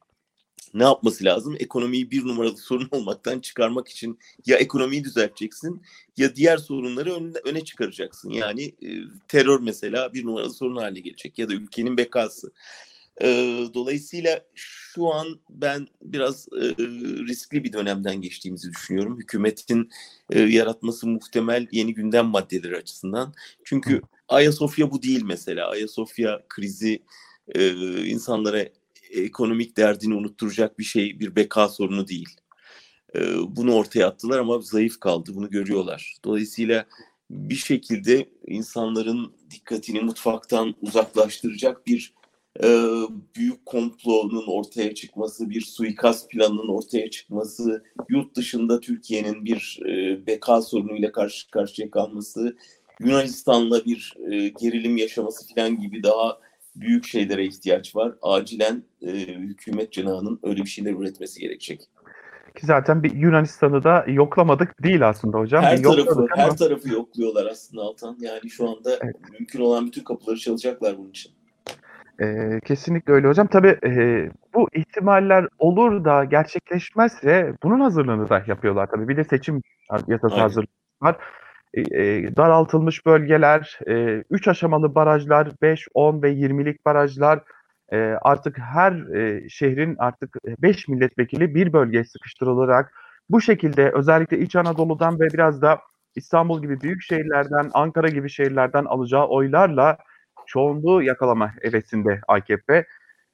ne 0.74 0.82
yapması 0.82 1.24
lazım? 1.24 1.56
Ekonomiyi 1.58 2.10
bir 2.10 2.24
numaralı 2.26 2.56
sorun 2.56 2.88
olmaktan 2.92 3.40
çıkarmak 3.40 3.88
için 3.88 4.18
ya 4.46 4.56
ekonomiyi 4.56 5.04
düzelteceksin 5.04 5.82
ya 6.16 6.36
diğer 6.36 6.56
sorunları 6.56 7.14
öne, 7.14 7.38
öne 7.44 7.64
çıkaracaksın. 7.64 8.30
Yani 8.30 8.62
e, 8.62 8.88
terör 9.28 9.60
mesela 9.60 10.14
bir 10.14 10.24
numaralı 10.24 10.54
sorun 10.54 10.76
haline 10.76 11.00
gelecek 11.00 11.38
ya 11.38 11.48
da 11.48 11.54
ülkenin 11.54 11.96
bekası. 11.96 12.52
E, 13.22 13.26
dolayısıyla 13.74 14.40
şu 14.54 15.14
an 15.14 15.40
ben 15.50 15.88
biraz 16.02 16.48
e, 16.52 16.60
riskli 17.28 17.64
bir 17.64 17.72
dönemden 17.72 18.20
geçtiğimizi 18.20 18.70
düşünüyorum. 18.70 19.18
Hükümetin 19.18 19.90
e, 20.30 20.40
yaratması 20.40 21.06
muhtemel 21.06 21.66
yeni 21.72 21.94
gündem 21.94 22.26
maddeleri 22.26 22.76
açısından. 22.76 23.34
Çünkü 23.64 24.00
Ayasofya 24.30 24.90
bu 24.90 25.02
değil 25.02 25.22
mesela. 25.22 25.70
Ayasofya 25.70 26.42
krizi 26.48 27.02
e, 27.54 27.70
insanlara 28.06 28.64
ekonomik 29.10 29.76
derdini 29.76 30.14
unutturacak 30.14 30.78
bir 30.78 30.84
şey, 30.84 31.20
bir 31.20 31.36
beka 31.36 31.68
sorunu 31.68 32.08
değil. 32.08 32.28
E, 33.14 33.20
bunu 33.56 33.74
ortaya 33.74 34.06
attılar 34.06 34.38
ama 34.38 34.60
zayıf 34.60 35.00
kaldı. 35.00 35.30
Bunu 35.34 35.50
görüyorlar. 35.50 36.16
Dolayısıyla 36.24 36.86
bir 37.30 37.54
şekilde 37.56 38.28
insanların 38.46 39.32
dikkatini 39.50 40.00
mutfaktan 40.00 40.74
uzaklaştıracak 40.82 41.86
bir 41.86 42.12
e, 42.64 42.68
büyük 43.36 43.66
komplonun 43.66 44.46
ortaya 44.46 44.94
çıkması, 44.94 45.50
bir 45.50 45.60
suikast 45.60 46.30
planının 46.30 46.68
ortaya 46.68 47.10
çıkması, 47.10 47.84
yurt 48.08 48.36
dışında 48.36 48.80
Türkiye'nin 48.80 49.44
bir 49.44 49.80
e, 49.86 50.26
beka 50.26 50.62
sorunuyla 50.62 51.12
karşı 51.12 51.50
karşıya 51.50 51.90
kalması, 51.90 52.56
Yunanistan'la 53.00 53.84
bir 53.84 54.14
e, 54.30 54.48
gerilim 54.48 54.96
yaşaması 54.96 55.54
falan 55.54 55.80
gibi 55.80 56.02
daha 56.02 56.38
büyük 56.76 57.04
şeylere 57.04 57.44
ihtiyaç 57.44 57.96
var. 57.96 58.14
Acilen 58.22 58.82
e, 59.02 59.10
hükümet 59.26 59.92
cenahının 59.92 60.40
öyle 60.42 60.62
bir 60.62 60.68
şeyler 60.68 60.92
üretmesi 60.92 61.40
gerekecek. 61.40 61.80
Ki 62.60 62.66
zaten 62.66 63.02
bir 63.02 63.14
Yunanistan'ı 63.14 63.84
da 63.84 64.04
yoklamadık 64.08 64.82
değil 64.82 65.08
aslında 65.08 65.38
hocam. 65.38 65.64
Her 65.64 65.82
tarafı 65.82 66.10
ama... 66.10 66.28
her 66.36 66.56
tarafı 66.56 66.88
yokluyorlar 66.88 67.46
aslında 67.46 67.82
Altan. 67.82 68.16
Yani 68.20 68.50
şu 68.50 68.68
anda 68.68 68.90
evet. 69.02 69.16
mümkün 69.38 69.60
olan 69.60 69.86
bütün 69.86 70.04
kapıları 70.04 70.38
çalacaklar 70.38 70.98
bunun 70.98 71.10
için. 71.10 71.32
Ee, 72.22 72.60
kesinlikle 72.64 73.12
öyle 73.12 73.28
hocam. 73.28 73.46
Tabii 73.46 73.78
e, 73.86 73.90
bu 74.54 74.68
ihtimaller 74.74 75.46
olur 75.58 76.04
da 76.04 76.24
gerçekleşmezse 76.24 77.54
bunun 77.62 77.80
hazırlığını 77.80 78.28
da 78.28 78.44
yapıyorlar 78.46 78.88
tabii. 78.90 79.08
Bir 79.08 79.16
de 79.16 79.24
seçim 79.24 79.62
yasası 80.08 80.34
hazırlığı 80.34 80.66
var. 81.02 81.16
E, 81.74 81.80
e, 81.80 82.36
daraltılmış 82.36 83.06
bölgeler, 83.06 83.78
e, 83.88 84.24
3 84.30 84.48
aşamalı 84.48 84.94
barajlar, 84.94 85.48
5, 85.62 85.88
10 85.94 86.22
ve 86.22 86.30
20'lik 86.32 86.86
barajlar, 86.86 87.42
e, 87.92 87.96
artık 88.22 88.58
her 88.58 88.92
e, 89.14 89.48
şehrin 89.48 89.96
artık 89.98 90.36
5 90.62 90.88
milletvekili 90.88 91.54
bir 91.54 91.72
bölgeye 91.72 92.04
sıkıştırılarak 92.04 92.92
bu 93.30 93.40
şekilde 93.40 93.90
özellikle 93.94 94.38
İç 94.38 94.56
Anadolu'dan 94.56 95.20
ve 95.20 95.28
biraz 95.32 95.62
da 95.62 95.80
İstanbul 96.16 96.62
gibi 96.62 96.80
büyük 96.80 97.02
şehirlerden, 97.02 97.70
Ankara 97.74 98.08
gibi 98.08 98.30
şehirlerden 98.30 98.84
alacağı 98.84 99.26
oylarla 99.26 99.98
çoğunluğu 100.46 101.02
yakalama 101.02 101.52
hevesinde 101.62 102.20
AKP. 102.28 102.86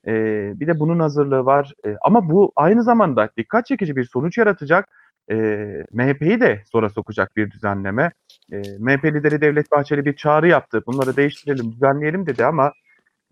Ee, 0.07 0.53
bir 0.61 0.67
de 0.67 0.81
bunun 0.81 1.01
hazırlığı 1.01 1.45
var. 1.47 1.73
Ee, 1.87 1.97
ama 2.03 2.31
bu 2.31 2.53
aynı 2.57 2.83
zamanda 2.83 3.31
dikkat 3.37 3.67
çekici 3.67 3.97
bir 3.97 4.05
sonuç 4.05 4.39
yaratacak. 4.39 4.89
Ee, 5.31 5.85
MHP'yi 5.93 6.41
de 6.41 6.63
zora 6.73 6.91
sokacak 6.91 7.37
bir 7.37 7.51
düzenleme. 7.51 8.13
Ee, 8.53 8.63
MHP 8.79 9.05
lideri 9.05 9.41
Devlet 9.41 9.73
Bahçeli 9.73 10.05
bir 10.05 10.17
çağrı 10.17 10.49
yaptı. 10.49 10.83
Bunları 10.87 11.17
değiştirelim, 11.17 11.73
düzenleyelim 11.73 12.27
dedi 12.27 12.45
ama 12.45 12.73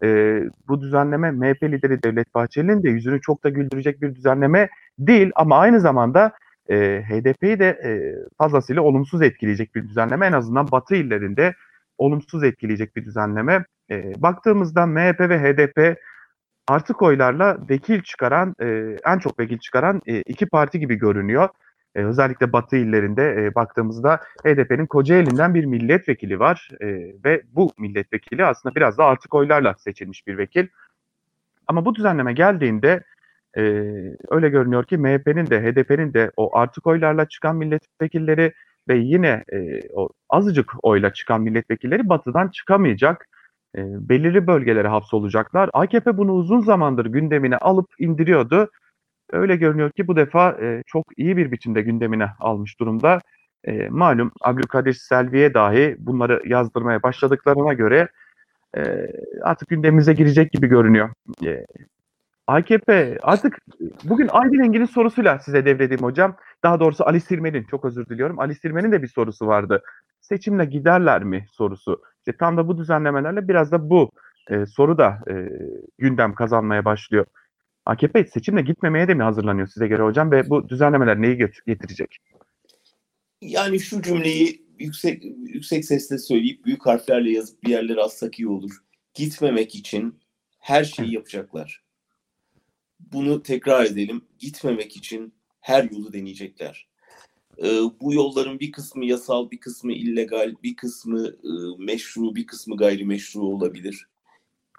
e, 0.03 0.41
bu 0.69 0.81
düzenleme 0.81 1.31
MHP 1.31 1.63
lideri 1.63 2.03
Devlet 2.03 2.35
Bahçeli'nin 2.35 2.83
de 2.83 2.91
yüzünü 2.91 3.21
çok 3.21 3.45
da 3.45 3.49
güldürecek 3.49 4.03
bir 4.03 4.15
düzenleme 4.15 4.69
değil 4.99 5.31
ama 5.35 5.59
aynı 5.59 5.81
zamanda 5.81 6.33
e, 6.71 7.03
HDP'yi 7.09 7.59
de 7.59 7.69
e, 7.69 7.91
fazlasıyla 8.39 8.83
olumsuz 8.83 9.23
etkileyecek 9.23 9.75
bir 9.75 9.89
düzenleme. 9.89 10.27
En 10.27 10.33
azından 10.33 10.71
Batı 10.71 10.95
illerinde 10.95 11.55
olumsuz 11.99 12.45
etkileyecek 12.45 12.97
bir 12.97 13.05
düzenleme. 13.05 13.65
E, 13.91 14.23
baktığımızda 14.23 14.87
MHP 14.87 15.21
ve 15.21 15.39
HDP 15.39 15.99
artık 16.69 17.03
oylarla 17.03 17.59
vekil 17.71 18.03
çıkaran, 18.03 18.55
e, 18.61 18.97
en 19.07 19.19
çok 19.19 19.39
vekil 19.39 19.59
çıkaran 19.59 20.03
e, 20.07 20.23
iki 20.23 20.47
parti 20.47 20.81
gibi 20.81 20.95
görünüyor. 20.95 21.49
E, 21.95 22.05
özellikle 22.05 22.53
Batı 22.53 22.77
illerinde 22.77 23.45
e, 23.45 23.55
baktığımızda 23.55 24.21
HDP'nin 24.45 24.87
Kocaeli'nden 24.87 25.55
bir 25.55 25.65
milletvekili 25.65 26.39
var 26.39 26.69
e, 26.81 26.87
ve 27.25 27.43
bu 27.53 27.73
milletvekili 27.79 28.45
aslında 28.45 28.75
biraz 28.75 28.99
da 28.99 29.05
artık 29.05 29.35
oylarla 29.35 29.75
seçilmiş 29.75 30.27
bir 30.27 30.39
vekil. 30.39 30.67
Ama 31.67 31.85
bu 31.85 31.95
düzenleme 31.95 32.33
geldiğinde 32.33 33.03
e, 33.57 33.63
öyle 34.31 34.49
görünüyor 34.49 34.85
ki 34.85 34.99
MHP'nin 34.99 35.47
de 35.47 35.63
HDP'nin 35.63 36.15
de 36.15 36.31
o 36.37 36.59
artık 36.59 36.87
oylarla 36.87 37.29
çıkan 37.29 37.57
milletvekilleri 37.57 38.53
ve 38.89 38.97
yine 38.97 39.45
e, 39.53 39.81
o 39.93 40.09
azıcık 40.31 40.73
oyla 40.83 41.13
çıkan 41.13 41.41
milletvekilleri 41.41 42.09
batıdan 42.09 42.49
çıkamayacak. 42.49 43.29
E, 43.77 43.81
belirli 44.09 44.47
bölgelere 44.47 44.89
hapsolacaklar. 44.89 45.71
AKP 45.73 46.17
bunu 46.17 46.33
uzun 46.33 46.61
zamandır 46.61 47.07
gündemine 47.07 47.57
alıp 47.57 47.87
indiriyordu. 47.99 48.71
Öyle 49.33 49.57
görünüyor 49.57 49.91
ki 49.91 50.09
bu 50.09 50.17
defa 50.17 50.51
e, 50.51 50.83
çok 50.87 51.07
iyi 51.17 51.37
bir 51.37 51.53
biçimde 51.53 51.83
gündemine 51.83 52.29
almış 52.41 52.81
durumda. 52.81 53.19
E, 53.65 53.89
malum 53.89 54.33
Abdülkadir 54.41 54.93
Selvi'ye 54.93 55.55
dahi 55.55 55.97
bunları 55.99 56.43
yazdırmaya 56.47 57.03
başladıklarına 57.03 57.73
göre 57.73 58.09
e, 58.77 58.83
artık 59.43 59.69
gündemimize 59.69 60.13
girecek 60.13 60.53
gibi 60.53 60.67
görünüyor. 60.67 61.11
E, 61.45 61.67
AKP 62.47 63.19
artık 63.23 63.59
bugün 64.05 64.29
Aydın 64.33 64.65
Engin'in 64.65 64.85
sorusuyla 64.85 65.39
size 65.39 65.65
devredeyim 65.65 66.03
hocam. 66.03 66.37
Daha 66.63 66.81
doğrusu 66.81 67.07
Ali 67.07 67.21
Sirmen'in 67.21 67.65
çok 67.65 67.85
özür 67.85 68.07
diliyorum. 68.07 68.39
Ali 68.41 68.55
Sirmen'in 68.55 68.93
de 68.93 69.03
bir 69.03 69.09
sorusu 69.09 69.47
vardı. 69.47 69.83
Seçimle 70.21 70.65
giderler 70.65 71.25
mi 71.25 71.47
sorusu. 71.53 72.03
İşte 72.19 72.37
tam 72.39 72.57
da 72.57 72.69
bu 72.69 72.79
düzenlemelerle 72.79 73.49
biraz 73.49 73.73
da 73.73 73.91
bu 73.91 74.11
e, 74.51 74.67
soru 74.67 74.99
da 74.99 75.19
e, 75.31 75.49
gündem 75.99 76.35
kazanmaya 76.35 76.85
başlıyor. 76.85 77.27
AKP 77.87 78.25
seçimle 78.25 78.63
gitmemeye 78.63 79.09
de 79.09 79.15
mi 79.15 79.23
hazırlanıyor 79.23 79.67
size 79.67 79.87
göre 79.87 80.03
hocam 80.03 80.31
ve 80.31 80.51
bu 80.51 80.69
düzenlemeler 80.69 81.23
neyi 81.23 81.39
getirecek? 81.67 82.19
Yani 83.41 83.81
şu 83.81 84.03
cümleyi 84.03 84.67
yüksek 84.79 85.25
yüksek 85.39 85.85
sesle 85.85 86.19
söyleyip 86.19 86.65
büyük 86.65 86.87
harflerle 86.87 87.31
yazıp 87.31 87.63
bir 87.63 87.69
yerlere 87.69 88.01
assak 88.01 88.39
iyi 88.39 88.49
olur. 88.49 88.73
Gitmemek 89.15 89.75
için 89.75 90.19
her 90.59 90.85
şeyi 90.85 91.15
yapacaklar. 91.15 91.85
Bunu 93.01 93.43
tekrar 93.43 93.85
edelim. 93.85 94.25
Gitmemek 94.39 94.97
için 94.97 95.35
her 95.61 95.91
yolu 95.91 96.13
deneyecekler. 96.13 96.89
Ee, 97.59 97.81
bu 98.01 98.15
yolların 98.15 98.61
bir 98.61 98.73
kısmı 98.73 99.05
yasal, 99.05 99.51
bir 99.51 99.61
kısmı 99.61 99.93
illegal, 99.93 100.55
bir 100.63 100.77
kısmı 100.77 101.29
e, 101.29 101.51
meşru, 101.79 102.35
bir 102.35 102.47
kısmı 102.47 102.77
gayrimeşru 102.77 103.41
olabilir. 103.41 104.09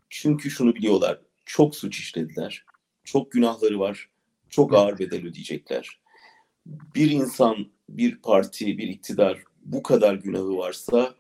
Çünkü 0.10 0.52
şunu 0.52 0.76
biliyorlar. 0.76 1.22
Çok 1.46 1.76
suç 1.76 2.00
işlediler 2.00 2.65
çok 3.06 3.32
günahları 3.32 3.80
var. 3.80 4.10
Çok 4.50 4.74
ağır 4.74 5.00
bedel 5.00 5.26
ödeyecekler. 5.26 6.00
Bir 6.65 7.12
insan, 7.12 7.72
bir 7.89 8.22
parti, 8.22 8.78
bir 8.78 8.88
iktidar 8.88 9.44
bu 9.65 9.84
kadar 9.84 10.13
günahı 10.13 10.58
varsa 10.58 11.15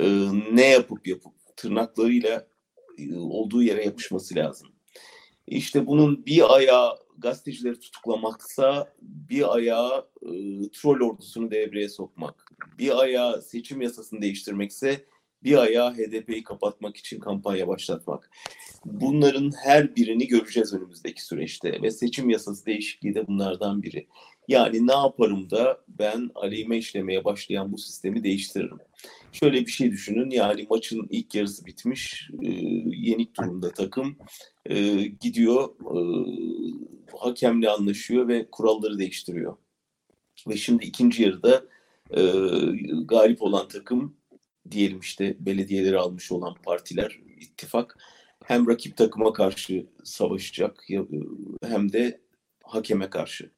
e, 0.00 0.06
ne 0.52 0.66
yapıp 0.66 1.06
yapıp 1.06 1.32
tırnaklarıyla 1.56 2.46
e, 2.98 3.16
olduğu 3.16 3.62
yere 3.62 3.84
yapışması 3.84 4.34
lazım. 4.34 4.68
İşte 5.46 5.86
bunun 5.86 6.26
bir 6.26 6.54
ayağı 6.54 6.98
gazetecileri 7.18 7.80
tutuklamaksa 7.80 8.94
bir 9.02 9.54
ayağı 9.54 10.08
e, 10.22 10.30
troll 10.72 11.00
ordusunu 11.00 11.50
devreye 11.50 11.88
sokmak. 11.88 12.52
bir 12.78 13.00
ayağı 13.00 13.42
seçim 13.42 13.80
yasasını 13.80 14.22
değiştirmekse 14.22 15.04
bir 15.44 15.56
ayağı 15.56 15.94
HDP'yi 15.94 16.44
kapatmak 16.44 16.96
için 16.96 17.20
kampanya 17.20 17.68
başlatmak. 17.68 18.30
Bunların 18.84 19.52
her 19.64 19.96
birini 19.96 20.26
göreceğiz 20.26 20.74
önümüzdeki 20.74 21.24
süreçte 21.24 21.82
ve 21.82 21.90
seçim 21.90 22.30
yasası 22.30 22.66
değişikliği 22.66 23.14
de 23.14 23.26
bunlardan 23.26 23.82
biri. 23.82 24.06
Yani 24.48 24.86
ne 24.86 24.92
yaparım 24.92 25.50
da 25.50 25.80
ben 25.88 26.30
aleyhime 26.34 26.78
işlemeye 26.78 27.24
başlayan 27.24 27.72
bu 27.72 27.78
sistemi 27.78 28.24
değiştiririm. 28.24 28.78
Şöyle 29.32 29.66
bir 29.66 29.70
şey 29.70 29.90
düşünün 29.90 30.30
yani 30.30 30.66
maçın 30.70 31.06
ilk 31.10 31.34
yarısı 31.34 31.66
bitmiş 31.66 32.30
e, 32.42 32.48
yenik 32.86 33.36
durumda 33.36 33.70
takım 33.70 34.16
e, 34.66 35.02
gidiyor 35.02 35.68
e, 35.80 35.98
hakemle 37.18 37.70
anlaşıyor 37.70 38.28
ve 38.28 38.46
kuralları 38.50 38.98
değiştiriyor. 38.98 39.56
Ve 40.48 40.56
şimdi 40.56 40.84
ikinci 40.84 41.22
yarıda 41.22 41.64
e, 42.10 42.22
galip 43.04 43.42
olan 43.42 43.68
takım 43.68 44.16
diyelim 44.70 45.00
işte 45.00 45.36
belediyeleri 45.40 45.98
almış 45.98 46.32
olan 46.32 46.54
partiler, 46.54 47.20
ittifak 47.40 47.98
hem 48.44 48.68
rakip 48.68 48.96
takıma 48.96 49.32
karşı 49.32 49.86
savaşacak 50.04 50.84
hem 51.64 51.92
de 51.92 52.20
hakeme 52.64 53.10
karşı. 53.10 53.50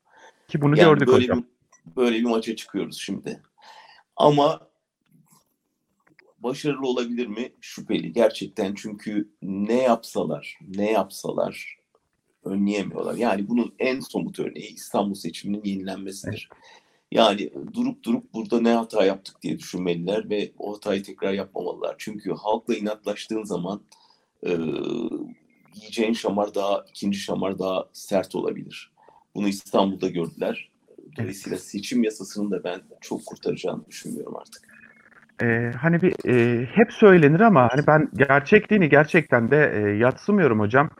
Ki 0.49 0.61
bunu 0.61 0.79
yani 0.79 0.88
gördük 0.88 1.09
böyle 1.09 1.25
hocam. 1.25 1.45
Bir, 1.87 1.97
böyle 1.97 2.17
bir 2.17 2.25
maça 2.25 2.57
çıkıyoruz 2.57 2.99
şimdi. 3.01 3.43
Ama 4.17 4.69
başarılı 6.38 6.87
olabilir 6.87 7.27
mi? 7.27 7.53
Şüpheli 7.61 8.12
gerçekten 8.12 8.75
çünkü 8.75 9.31
ne 9.43 9.83
yapsalar, 9.83 10.59
ne 10.77 10.93
yapsalar 10.93 11.79
önleyemiyorlar. 12.45 13.14
Yani 13.14 13.49
bunun 13.49 13.75
en 13.79 14.01
somut 14.01 14.38
örneği 14.38 14.75
İstanbul 14.75 15.14
seçiminin 15.14 15.64
yenilenmesidir. 15.64 16.49
Evet. 16.53 16.84
Yani 17.14 17.50
durup 17.74 18.03
durup 18.03 18.35
burada 18.35 18.61
ne 18.61 18.72
hata 18.72 19.05
yaptık 19.05 19.42
diye 19.42 19.59
düşünmeliler 19.59 20.31
ve 20.31 20.53
o 20.59 20.74
hatayı 20.74 21.03
tekrar 21.03 21.33
yapmamalılar. 21.33 21.94
Çünkü 21.98 22.33
halkla 22.33 22.74
inatlaştığın 22.74 23.44
zaman 23.44 23.81
e, 24.46 24.50
yiyeceğin 25.74 26.12
şamar 26.12 26.55
daha, 26.55 26.85
ikinci 26.88 27.18
şamar 27.18 27.59
daha 27.59 27.85
sert 27.92 28.35
olabilir. 28.35 28.92
Bunu 29.35 29.48
İstanbul'da 29.48 30.09
gördüler. 30.09 30.70
Dolayısıyla 31.18 31.59
seçim 31.59 32.05
yasasının 32.05 32.50
da 32.50 32.64
ben 32.64 32.81
çok 33.00 33.27
kurtaracağını 33.27 33.87
düşünmüyorum 33.87 34.37
artık. 34.37 34.62
Ee, 35.42 35.70
hani 35.81 36.03
bir 36.03 36.29
e, 36.29 36.64
hep 36.66 36.92
söylenir 36.92 37.40
ama 37.40 37.68
hani 37.72 37.87
ben 37.87 38.09
gerçekliğini 38.16 38.88
gerçekten 38.88 39.50
de 39.50 39.72
e, 39.74 39.96
yatsımıyorum 39.96 40.61
hocam. 40.61 40.90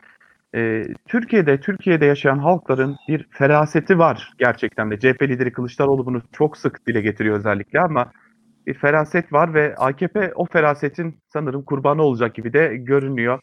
E, 0.55 0.83
Türkiye'de 1.07 1.59
Türkiye'de 1.59 2.05
yaşayan 2.05 2.39
halkların 2.39 2.95
bir 3.07 3.27
feraseti 3.31 3.99
var 3.99 4.33
gerçekten 4.39 4.91
de. 4.91 4.99
CHP 4.99 5.21
lideri 5.23 5.51
Kılıçdaroğlu 5.51 6.05
bunu 6.05 6.21
çok 6.31 6.57
sık 6.57 6.87
dile 6.87 7.01
getiriyor 7.01 7.37
özellikle 7.37 7.79
ama 7.79 8.11
bir 8.67 8.73
feraset 8.73 9.33
var 9.33 9.53
ve 9.53 9.75
AKP 9.75 10.33
o 10.35 10.45
ferasetin 10.45 11.19
sanırım 11.33 11.63
kurbanı 11.63 12.03
olacak 12.03 12.35
gibi 12.35 12.53
de 12.53 12.75
görünüyor. 12.77 13.39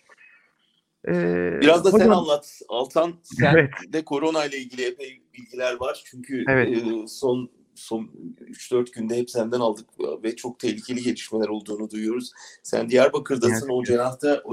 Ee, 1.09 1.59
Biraz 1.61 1.85
da 1.85 1.89
hocam, 1.89 2.09
sen 2.09 2.15
anlat 2.15 2.61
Altan. 2.69 3.15
Sen 3.23 3.55
evet. 3.55 3.71
de 3.89 4.05
korona 4.05 4.45
ile 4.45 4.59
ilgili 4.59 4.87
epey 4.87 5.23
bilgiler 5.35 5.81
var. 5.81 6.03
Çünkü 6.05 6.45
evet. 6.49 6.69
e, 6.69 7.07
son 7.07 7.51
son 7.75 8.11
3-4 8.41 8.93
günde 8.93 9.17
hep 9.17 9.31
senden 9.31 9.61
aldık 9.61 9.89
ve 10.25 10.37
çok 10.37 10.59
tehlikeli 10.59 11.03
gelişmeler 11.03 11.49
olduğunu 11.49 11.91
duyuyoruz. 11.91 12.31
Sen 12.63 12.91
Diyarbakır'dasın. 12.91 13.55
Evet. 13.55 13.71
O 13.71 13.85
cenahta, 13.85 14.43
o 14.45 14.53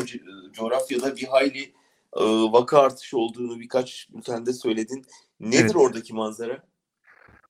coğrafyada 0.53 1.15
bir 1.15 1.23
hayli 1.23 1.73
e, 2.17 2.23
vaka 2.51 2.79
artışı 2.79 3.17
olduğunu 3.17 3.59
birkaç 3.59 4.07
bültende 4.13 4.53
söyledin. 4.53 5.05
Nedir 5.39 5.59
evet. 5.59 5.75
oradaki 5.75 6.13
manzara? 6.13 6.63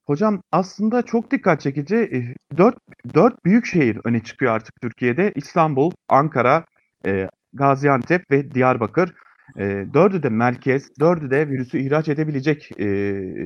Hocam 0.06 0.42
aslında 0.52 1.02
çok 1.02 1.32
dikkat 1.32 1.62
çekici. 1.62 2.36
Dört, 2.58 2.76
dört 3.14 3.46
büyük 3.46 3.66
şehir 3.66 4.00
öne 4.04 4.24
çıkıyor 4.24 4.54
artık 4.54 4.82
Türkiye'de. 4.82 5.32
İstanbul, 5.36 5.92
Ankara, 6.10 6.66
e, 7.06 7.30
Gaziantep 7.54 8.32
ve 8.32 8.52
Diyarbakır. 8.52 9.14
E, 9.58 9.86
dördü 9.94 10.24
de 10.24 10.30
merkez, 10.30 10.90
dördü 11.00 11.32
de 11.32 11.50
virüsü 11.50 11.80
ihraç 11.80 12.08
edebilecek 12.08 12.72
e, 12.80 12.86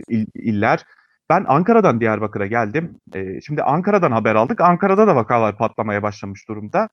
il, 0.10 0.26
iller. 0.36 0.86
Ben 1.30 1.46
Ankara'dan 1.48 2.00
Diyarbakır'a 2.00 2.48
geldim. 2.48 3.00
E, 3.16 3.42
şimdi 3.42 3.64
Ankara'dan 3.64 4.12
haber 4.12 4.36
aldık. 4.36 4.62
Ankara'da 4.62 5.08
da 5.08 5.16
vakalar 5.16 5.58
patlamaya 5.58 6.04
başlamış 6.04 6.48
durumda. 6.50 6.90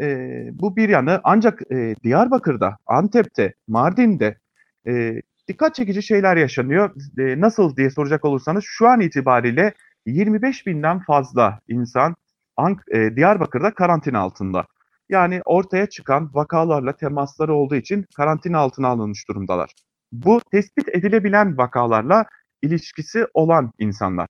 E, 0.00 0.48
bu 0.52 0.76
bir 0.76 0.88
yanı 0.88 1.20
ancak 1.24 1.72
e, 1.72 1.94
Diyarbakır'da, 2.04 2.76
Antep'te, 2.86 3.54
Mardin'de 3.68 4.38
e, 4.86 5.22
dikkat 5.48 5.74
çekici 5.74 6.02
şeyler 6.02 6.36
yaşanıyor. 6.36 6.90
E, 7.18 7.40
nasıl 7.40 7.76
diye 7.76 7.90
soracak 7.90 8.24
olursanız 8.24 8.64
şu 8.66 8.88
an 8.88 9.00
itibariyle 9.00 9.74
25 10.06 10.66
binden 10.66 11.00
fazla 11.00 11.60
insan 11.68 12.16
Ank 12.56 12.80
e, 12.92 13.16
Diyarbakır'da 13.16 13.74
karantina 13.74 14.18
altında. 14.18 14.66
Yani 15.08 15.40
ortaya 15.44 15.86
çıkan 15.86 16.30
vakalarla 16.34 16.96
temasları 16.96 17.54
olduğu 17.54 17.74
için 17.74 18.06
karantina 18.16 18.58
altına 18.58 18.88
alınmış 18.88 19.28
durumdalar. 19.28 19.70
Bu 20.12 20.40
tespit 20.50 20.88
edilebilen 20.88 21.58
vakalarla 21.58 22.26
ilişkisi 22.62 23.26
olan 23.34 23.72
insanlar. 23.78 24.28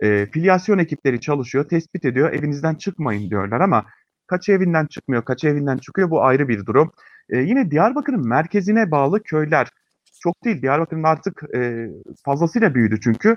E, 0.00 0.26
filyasyon 0.26 0.78
ekipleri 0.78 1.20
çalışıyor, 1.20 1.68
tespit 1.68 2.04
ediyor, 2.04 2.32
evinizden 2.32 2.74
çıkmayın 2.74 3.30
diyorlar 3.30 3.60
ama 3.60 3.84
kaç 4.26 4.48
evinden 4.48 4.86
çıkmıyor, 4.86 5.24
kaç 5.24 5.44
evinden 5.44 5.76
çıkıyor 5.76 6.10
bu 6.10 6.22
ayrı 6.24 6.48
bir 6.48 6.66
durum. 6.66 6.92
E, 7.30 7.38
yine 7.38 7.70
Diyarbakır'ın 7.70 8.28
merkezine 8.28 8.90
bağlı 8.90 9.22
köyler, 9.22 9.68
çok 10.20 10.44
değil 10.44 10.62
Diyarbakır'ın 10.62 11.02
artık 11.02 11.42
e, 11.54 11.88
fazlasıyla 12.24 12.74
büyüdü 12.74 13.00
çünkü. 13.00 13.36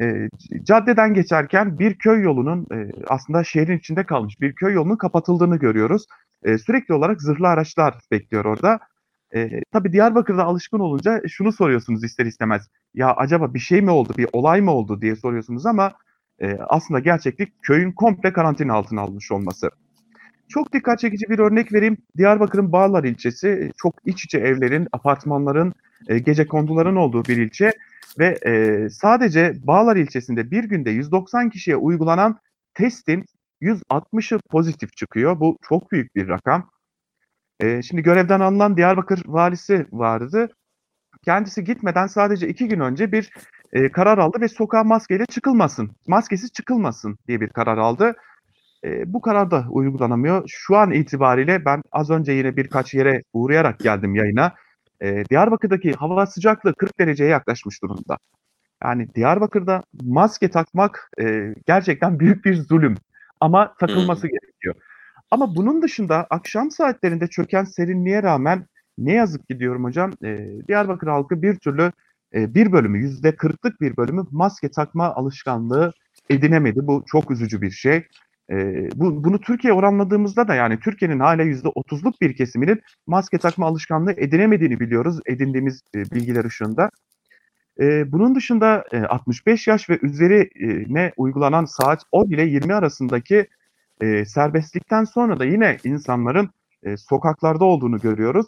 E, 0.00 0.28
caddeden 0.62 1.14
geçerken 1.14 1.78
bir 1.78 1.98
köy 1.98 2.22
yolunun 2.22 2.66
e, 2.72 2.90
aslında 3.08 3.44
şehrin 3.44 3.78
içinde 3.78 4.04
kalmış 4.04 4.40
bir 4.40 4.54
köy 4.54 4.74
yolunun 4.74 4.96
kapatıldığını 4.96 5.56
görüyoruz. 5.56 6.06
E, 6.42 6.58
sürekli 6.58 6.94
olarak 6.94 7.22
zırhlı 7.22 7.48
araçlar 7.48 7.94
bekliyor 8.10 8.44
orada. 8.44 8.78
E, 9.34 9.60
tabii 9.72 9.92
Diyarbakır'da 9.92 10.44
alışkın 10.44 10.78
olunca 10.78 11.20
şunu 11.28 11.52
soruyorsunuz 11.52 12.04
ister 12.04 12.26
istemez. 12.26 12.68
Ya 12.94 13.12
acaba 13.12 13.54
bir 13.54 13.58
şey 13.58 13.80
mi 13.80 13.90
oldu, 13.90 14.12
bir 14.18 14.28
olay 14.32 14.60
mı 14.60 14.70
oldu 14.70 15.00
diye 15.00 15.16
soruyorsunuz 15.16 15.66
ama 15.66 15.92
e, 16.42 16.58
aslında 16.68 17.00
gerçeklik 17.00 17.62
köyün 17.62 17.92
komple 17.92 18.32
karantina 18.32 18.74
altına 18.74 19.00
almış 19.00 19.32
olması. 19.32 19.70
Çok 20.48 20.72
dikkat 20.72 20.98
çekici 20.98 21.28
bir 21.28 21.38
örnek 21.38 21.72
vereyim. 21.72 21.96
Diyarbakır'ın 22.16 22.72
Bağlar 22.72 23.04
ilçesi 23.04 23.72
çok 23.76 23.94
iç 24.04 24.24
içe 24.24 24.38
evlerin, 24.38 24.88
apartmanların, 24.92 25.72
e, 26.08 26.18
gece 26.18 26.46
konduların 26.46 26.96
olduğu 26.96 27.24
bir 27.24 27.36
ilçe 27.36 27.72
ve 28.18 28.38
e, 28.46 28.88
sadece 28.90 29.54
Bağlar 29.66 29.96
ilçesinde 29.96 30.50
bir 30.50 30.64
günde 30.64 30.90
190 30.90 31.50
kişiye 31.50 31.76
uygulanan 31.76 32.38
testin 32.74 33.24
160'ı 33.62 34.38
pozitif 34.50 34.96
çıkıyor. 34.96 35.40
Bu 35.40 35.58
çok 35.68 35.92
büyük 35.92 36.14
bir 36.14 36.28
rakam. 36.28 36.70
E, 37.60 37.82
şimdi 37.82 38.02
görevden 38.02 38.40
alınan 38.40 38.76
Diyarbakır 38.76 39.22
valisi 39.26 39.86
vardı. 39.92 40.48
Kendisi 41.24 41.64
gitmeden 41.64 42.06
sadece 42.06 42.48
iki 42.48 42.68
gün 42.68 42.80
önce 42.80 43.12
bir 43.12 43.30
karar 43.92 44.18
aldı 44.18 44.40
ve 44.40 44.48
sokağa 44.48 44.84
maskeyle 44.84 45.26
çıkılmasın, 45.26 45.90
maskesiz 46.06 46.52
çıkılmasın 46.52 47.18
diye 47.28 47.40
bir 47.40 47.48
karar 47.48 47.78
aldı. 47.78 48.14
E, 48.84 49.12
bu 49.12 49.20
karar 49.20 49.50
da 49.50 49.66
uygulanamıyor. 49.70 50.44
Şu 50.46 50.76
an 50.76 50.90
itibariyle 50.90 51.64
ben 51.64 51.82
az 51.92 52.10
önce 52.10 52.32
yine 52.32 52.56
birkaç 52.56 52.94
yere 52.94 53.22
uğrayarak 53.32 53.78
geldim 53.78 54.14
yayına. 54.14 54.54
E, 55.02 55.24
Diyarbakır'daki 55.30 55.92
hava 55.92 56.26
sıcaklığı 56.26 56.74
40 56.74 56.98
dereceye 57.00 57.30
yaklaşmış 57.30 57.82
durumda. 57.82 58.18
Yani 58.84 59.14
Diyarbakır'da 59.14 59.82
maske 60.02 60.50
takmak 60.50 61.10
e, 61.20 61.54
gerçekten 61.66 62.20
büyük 62.20 62.44
bir 62.44 62.54
zulüm. 62.54 62.94
Ama 63.40 63.74
takılması 63.80 64.22
hmm. 64.22 64.30
gerekiyor. 64.30 64.74
Ama 65.30 65.56
bunun 65.56 65.82
dışında 65.82 66.26
akşam 66.30 66.70
saatlerinde 66.70 67.26
çöken 67.26 67.64
serinliğe 67.64 68.22
rağmen 68.22 68.66
ne 68.98 69.12
yazık 69.12 69.48
ki 69.48 69.58
diyorum 69.58 69.84
hocam 69.84 70.12
e, 70.24 70.48
Diyarbakır 70.68 71.06
halkı 71.06 71.42
bir 71.42 71.54
türlü 71.54 71.92
e, 72.34 72.54
bir 72.54 72.72
bölümü 72.72 72.98
yüzde 72.98 73.36
kırklık 73.36 73.80
bir 73.80 73.96
bölümü 73.96 74.24
maske 74.30 74.70
takma 74.70 75.14
alışkanlığı 75.14 75.92
edinemedi. 76.30 76.86
Bu 76.86 77.04
çok 77.06 77.30
üzücü 77.30 77.62
bir 77.62 77.70
şey. 77.70 78.06
E, 78.50 78.88
bu, 78.94 79.24
bunu 79.24 79.40
Türkiye 79.40 79.72
oranladığımızda 79.72 80.48
da 80.48 80.54
yani 80.54 80.80
Türkiye'nin 80.80 81.20
hala 81.20 81.42
yüzde 81.42 81.68
otuzluk 81.68 82.20
bir 82.20 82.36
kesiminin 82.36 82.80
maske 83.06 83.38
takma 83.38 83.66
alışkanlığı 83.66 84.12
edinemediğini 84.12 84.80
biliyoruz 84.80 85.20
edindiğimiz 85.26 85.80
e, 85.94 85.98
bilgiler 85.98 86.44
ışığında. 86.44 86.90
E, 87.80 88.12
bunun 88.12 88.34
dışında 88.34 88.84
e, 88.92 89.02
65 89.02 89.66
yaş 89.66 89.90
ve 89.90 89.98
üzerine 90.02 91.12
uygulanan 91.16 91.64
saat 91.64 92.02
10 92.12 92.26
ile 92.26 92.42
20 92.42 92.74
arasındaki 92.74 93.46
e, 94.00 94.24
serbestlikten 94.24 95.04
sonra 95.04 95.38
da 95.38 95.44
yine 95.44 95.76
insanların 95.84 96.50
e, 96.82 96.96
sokaklarda 96.96 97.64
olduğunu 97.64 97.98
görüyoruz. 97.98 98.46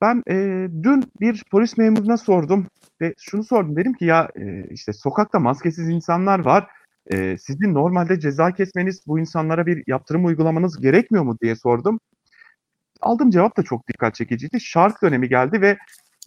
Ben 0.00 0.22
e, 0.30 0.34
dün 0.82 1.04
bir 1.20 1.44
polis 1.50 1.78
memuruna 1.78 2.16
sordum 2.16 2.66
ve 3.00 3.14
şunu 3.18 3.44
sordum 3.44 3.76
dedim 3.76 3.92
ki 3.92 4.04
ya 4.04 4.28
e, 4.36 4.64
işte 4.70 4.92
sokakta 4.92 5.38
maskesiz 5.38 5.88
insanlar 5.88 6.38
var. 6.38 6.66
E, 7.12 7.38
sizin 7.38 7.74
normalde 7.74 8.20
ceza 8.20 8.52
kesmeniz 8.52 9.00
bu 9.06 9.18
insanlara 9.18 9.66
bir 9.66 9.84
yaptırım 9.86 10.24
uygulamanız 10.24 10.80
gerekmiyor 10.80 11.24
mu 11.24 11.38
diye 11.42 11.56
sordum. 11.56 12.00
Aldığım 13.00 13.30
cevap 13.30 13.56
da 13.56 13.62
çok 13.62 13.88
dikkat 13.88 14.14
çekiciydi. 14.14 14.60
Şark 14.60 15.02
dönemi 15.02 15.28
geldi 15.28 15.60
ve 15.60 15.78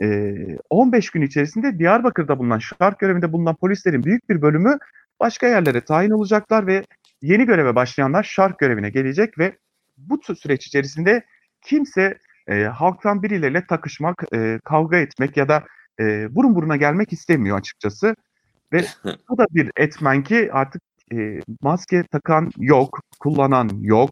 e, 0.01 0.35
15 0.69 1.09
gün 1.09 1.21
içerisinde 1.21 1.79
Diyarbakır'da 1.79 2.39
bulunan 2.39 2.59
şark 2.59 2.99
görevinde 2.99 3.31
bulunan 3.33 3.55
polislerin 3.55 4.03
büyük 4.03 4.29
bir 4.29 4.41
bölümü 4.41 4.77
başka 5.19 5.47
yerlere 5.47 5.81
tayin 5.81 6.11
olacaklar 6.11 6.67
ve 6.67 6.83
yeni 7.21 7.45
göreve 7.45 7.75
başlayanlar 7.75 8.23
şark 8.23 8.59
görevine 8.59 8.89
gelecek 8.89 9.39
ve 9.39 9.57
bu 9.97 10.35
süreç 10.35 10.67
içerisinde 10.67 11.25
kimse 11.61 12.17
e, 12.47 12.63
halktan 12.63 13.23
birileriyle 13.23 13.65
takışmak, 13.65 14.23
e, 14.33 14.59
kavga 14.63 14.97
etmek 14.97 15.37
ya 15.37 15.49
da 15.49 15.63
e, 15.99 16.35
burun 16.35 16.55
buruna 16.55 16.75
gelmek 16.75 17.13
istemiyor 17.13 17.57
açıkçası. 17.57 18.15
Ve 18.73 18.85
bu 19.29 19.37
da 19.37 19.45
bir 19.51 19.71
etmen 19.77 20.23
ki 20.23 20.49
artık 20.53 20.81
e, 21.13 21.39
maske 21.61 22.03
takan 22.03 22.51
yok, 22.57 22.99
kullanan 23.19 23.69
yok. 23.81 24.09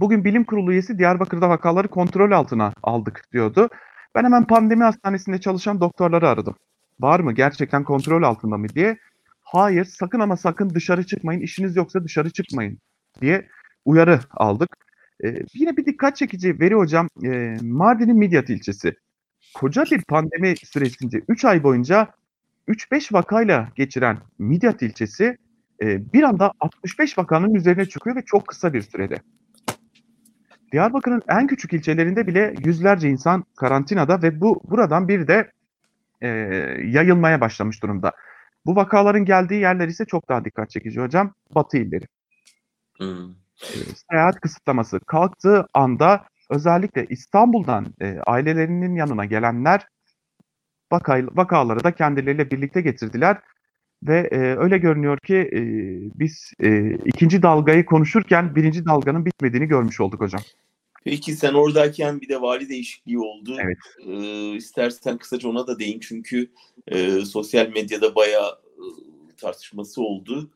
Bugün 0.00 0.24
bilim 0.24 0.44
kurulu 0.44 0.72
üyesi 0.72 0.98
Diyarbakır'da 0.98 1.48
vakaları 1.48 1.88
kontrol 1.88 2.30
altına 2.30 2.72
aldık 2.82 3.22
diyordu. 3.32 3.68
Ben 4.14 4.24
hemen 4.24 4.46
pandemi 4.46 4.82
hastanesinde 4.84 5.40
çalışan 5.40 5.80
doktorları 5.80 6.28
aradım. 6.28 6.54
Var 7.00 7.20
mı 7.20 7.32
gerçekten 7.32 7.84
kontrol 7.84 8.22
altında 8.22 8.56
mı 8.56 8.68
diye. 8.68 8.98
Hayır 9.42 9.84
sakın 9.84 10.20
ama 10.20 10.36
sakın 10.36 10.70
dışarı 10.70 11.06
çıkmayın 11.06 11.40
işiniz 11.40 11.76
yoksa 11.76 12.04
dışarı 12.04 12.30
çıkmayın 12.30 12.78
diye 13.20 13.48
uyarı 13.84 14.20
aldık. 14.30 14.68
Ee, 15.24 15.34
yine 15.54 15.76
bir 15.76 15.86
dikkat 15.86 16.16
çekici 16.16 16.60
veri 16.60 16.74
hocam 16.74 17.08
e, 17.24 17.56
Mardin'in 17.62 18.16
Midyat 18.16 18.50
ilçesi. 18.50 18.94
Koca 19.54 19.84
bir 19.84 20.02
pandemi 20.02 20.56
süresince 20.56 21.22
3 21.28 21.44
ay 21.44 21.62
boyunca 21.62 22.08
3-5 22.68 23.14
vakayla 23.14 23.68
geçiren 23.74 24.18
Midyat 24.38 24.82
ilçesi 24.82 25.38
e, 25.82 26.12
bir 26.12 26.22
anda 26.22 26.52
65 26.60 27.18
vakanın 27.18 27.54
üzerine 27.54 27.86
çıkıyor 27.86 28.16
ve 28.16 28.22
çok 28.22 28.46
kısa 28.46 28.72
bir 28.72 28.82
sürede. 28.82 29.16
Diyarbakır'ın 30.72 31.22
en 31.28 31.46
küçük 31.46 31.72
ilçelerinde 31.72 32.26
bile 32.26 32.54
yüzlerce 32.64 33.08
insan 33.08 33.44
karantinada 33.56 34.22
ve 34.22 34.40
bu 34.40 34.60
buradan 34.70 35.08
bir 35.08 35.28
de 35.28 35.50
e, 36.20 36.28
yayılmaya 36.84 37.40
başlamış 37.40 37.82
durumda. 37.82 38.12
Bu 38.66 38.76
vakaların 38.76 39.24
geldiği 39.24 39.60
yerler 39.60 39.88
ise 39.88 40.04
çok 40.04 40.28
daha 40.28 40.44
dikkat 40.44 40.70
çekici 40.70 41.00
hocam. 41.00 41.34
Batı 41.54 41.78
illeri. 41.78 42.04
Hmm. 42.98 43.30
E, 43.62 43.76
seyahat 44.10 44.40
kısıtlaması 44.40 45.00
kalktığı 45.00 45.66
anda 45.74 46.24
özellikle 46.50 47.06
İstanbul'dan 47.06 47.86
e, 48.00 48.18
ailelerinin 48.26 48.94
yanına 48.94 49.24
gelenler 49.24 49.86
vaka, 50.92 51.22
vakaları 51.32 51.84
da 51.84 51.94
kendileriyle 51.94 52.50
birlikte 52.50 52.80
getirdiler. 52.80 53.38
Ve 54.02 54.28
e, 54.32 54.38
öyle 54.38 54.78
görünüyor 54.78 55.18
ki 55.18 55.36
e, 55.36 55.60
biz 56.20 56.52
e, 56.62 56.94
ikinci 57.04 57.42
dalgayı 57.42 57.84
konuşurken 57.84 58.54
birinci 58.56 58.86
dalganın 58.86 59.26
bitmediğini 59.26 59.66
görmüş 59.66 60.00
olduk 60.00 60.20
hocam. 60.20 60.40
Peki 61.06 61.32
sen 61.32 61.54
oradayken 61.54 62.20
bir 62.20 62.28
de 62.28 62.40
vali 62.40 62.68
değişikliği 62.68 63.18
oldu. 63.18 63.56
Evet. 63.60 63.78
Ee, 64.06 64.56
istersen 64.56 65.18
kısaca 65.18 65.48
ona 65.48 65.66
da 65.66 65.78
değin 65.78 66.00
çünkü 66.00 66.50
e, 66.88 67.20
sosyal 67.20 67.68
medyada 67.68 68.14
bayağı 68.14 68.50
e, 68.50 68.84
tartışması 69.36 70.02
oldu. 70.02 70.50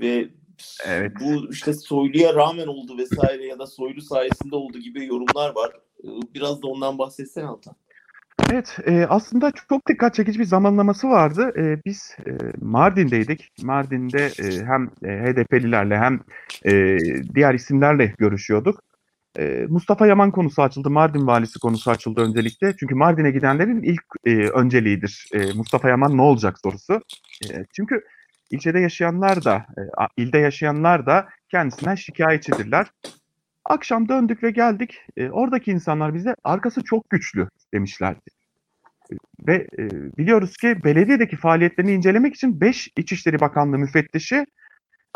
Ve 0.00 0.28
evet. 0.86 1.12
bu 1.20 1.52
işte 1.52 1.74
Soylu'ya 1.74 2.34
rağmen 2.34 2.66
oldu 2.66 2.98
vesaire 2.98 3.46
ya 3.46 3.58
da 3.58 3.66
Soylu 3.66 4.00
sayesinde 4.02 4.56
oldu 4.56 4.78
gibi 4.78 5.06
yorumlar 5.06 5.54
var. 5.54 5.72
Ee, 6.04 6.08
biraz 6.34 6.62
da 6.62 6.66
ondan 6.66 6.98
bahsetsen 6.98 7.44
Altan. 7.44 7.76
Evet, 8.48 8.76
e, 8.86 9.06
aslında 9.06 9.52
çok 9.68 9.88
dikkat 9.88 10.14
çekici 10.14 10.38
bir 10.38 10.44
zamanlaması 10.44 11.08
vardı. 11.08 11.52
E, 11.56 11.84
biz 11.86 12.16
e, 12.26 12.30
Mardin'deydik. 12.60 13.52
Mardin'de 13.62 14.26
e, 14.26 14.64
hem 14.66 14.90
e, 15.04 15.08
HDP'lilerle 15.08 15.98
hem 15.98 16.20
e, 16.66 16.98
diğer 17.34 17.54
isimlerle 17.54 18.14
görüşüyorduk. 18.18 18.80
E, 19.38 19.66
Mustafa 19.68 20.06
Yaman 20.06 20.30
konusu 20.30 20.62
açıldı, 20.62 20.90
Mardin 20.90 21.26
valisi 21.26 21.58
konusu 21.58 21.90
açıldı 21.90 22.20
öncelikle. 22.20 22.76
Çünkü 22.76 22.94
Mardin'e 22.94 23.30
gidenlerin 23.30 23.82
ilk 23.82 24.04
e, 24.24 24.48
önceliğidir 24.48 25.28
e, 25.32 25.52
Mustafa 25.52 25.88
Yaman 25.88 26.16
ne 26.16 26.22
olacak 26.22 26.58
sorusu. 26.62 27.00
E, 27.50 27.64
çünkü 27.76 28.00
ilçede 28.50 28.80
yaşayanlar 28.80 29.44
da, 29.44 29.56
e, 29.56 30.22
ilde 30.22 30.38
yaşayanlar 30.38 31.06
da 31.06 31.28
kendisinden 31.50 31.94
şikayetçidirler. 31.94 32.86
Akşam 33.70 34.08
döndük 34.08 34.42
ve 34.42 34.50
geldik. 34.50 35.00
E, 35.16 35.30
oradaki 35.30 35.70
insanlar 35.70 36.14
bize 36.14 36.34
arkası 36.44 36.84
çok 36.84 37.10
güçlü 37.10 37.48
demişlerdi. 37.74 38.30
Ve 39.46 39.66
e, 39.78 39.88
biliyoruz 40.18 40.56
ki 40.56 40.84
belediyedeki 40.84 41.36
faaliyetlerini 41.36 41.92
incelemek 41.92 42.34
için 42.34 42.60
5 42.60 42.88
İçişleri 42.96 43.40
Bakanlığı 43.40 43.78
müfettişi 43.78 44.46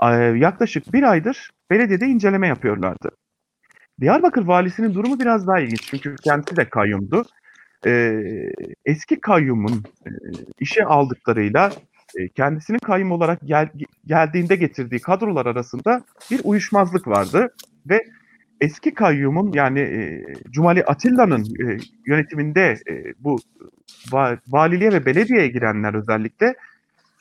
e, 0.02 0.06
yaklaşık 0.16 0.92
bir 0.92 1.02
aydır 1.02 1.50
belediyede 1.70 2.06
inceleme 2.06 2.48
yapıyorlardı. 2.48 3.10
Diyarbakır 4.00 4.44
valisinin 4.44 4.94
durumu 4.94 5.20
biraz 5.20 5.46
daha 5.46 5.60
ilginç 5.60 5.82
çünkü 5.82 6.16
kendisi 6.24 6.56
de 6.56 6.68
kayyumdu. 6.68 7.24
E, 7.86 8.20
eski 8.84 9.20
kayyumun 9.20 9.84
e, 10.06 10.10
işe 10.60 10.84
aldıklarıyla 10.84 11.72
e, 12.18 12.28
kendisinin 12.28 12.78
kayyum 12.78 13.12
olarak 13.12 13.38
gel, 13.44 13.68
geldiğinde 14.06 14.56
getirdiği 14.56 15.00
kadrolar 15.00 15.46
arasında 15.46 16.02
bir 16.30 16.40
uyuşmazlık 16.44 17.08
vardı 17.08 17.54
ve 17.86 18.04
eski 18.60 18.94
kayyumun 18.94 19.52
yani 19.52 19.80
e, 19.80 20.24
Cumali 20.50 20.84
Atilla'nın 20.84 21.44
e, 21.44 21.78
yönetiminde 22.06 22.78
e, 22.90 23.14
bu 23.18 23.38
va, 24.12 24.38
valiliğe 24.48 24.92
ve 24.92 25.06
belediyeye 25.06 25.48
girenler 25.48 25.94
özellikle 25.94 26.54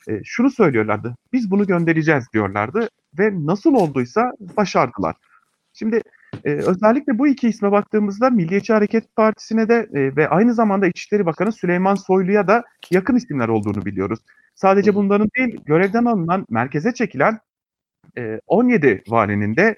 e, 0.08 0.24
şunu 0.24 0.50
söylüyorlardı. 0.50 1.16
Biz 1.32 1.50
bunu 1.50 1.66
göndereceğiz 1.66 2.24
diyorlardı 2.32 2.88
ve 3.18 3.46
nasıl 3.46 3.74
olduysa 3.74 4.32
başardılar. 4.56 5.16
Şimdi 5.72 6.02
e, 6.44 6.50
özellikle 6.50 7.18
bu 7.18 7.28
iki 7.28 7.48
isme 7.48 7.72
baktığımızda 7.72 8.30
Milliyetçi 8.30 8.72
Hareket 8.72 9.16
Partisi'ne 9.16 9.68
de 9.68 9.88
e, 9.94 10.16
ve 10.16 10.28
aynı 10.28 10.54
zamanda 10.54 10.86
İçişleri 10.86 11.26
Bakanı 11.26 11.52
Süleyman 11.52 11.94
Soylu'ya 11.94 12.48
da 12.48 12.64
yakın 12.90 13.16
isimler 13.16 13.48
olduğunu 13.48 13.84
biliyoruz. 13.84 14.18
Sadece 14.54 14.94
bunların 14.94 15.28
değil, 15.38 15.60
görevden 15.66 16.04
alınan, 16.04 16.46
merkeze 16.50 16.94
çekilen 16.94 17.38
e, 18.18 18.40
17 18.46 19.02
valinin 19.08 19.56
de 19.56 19.76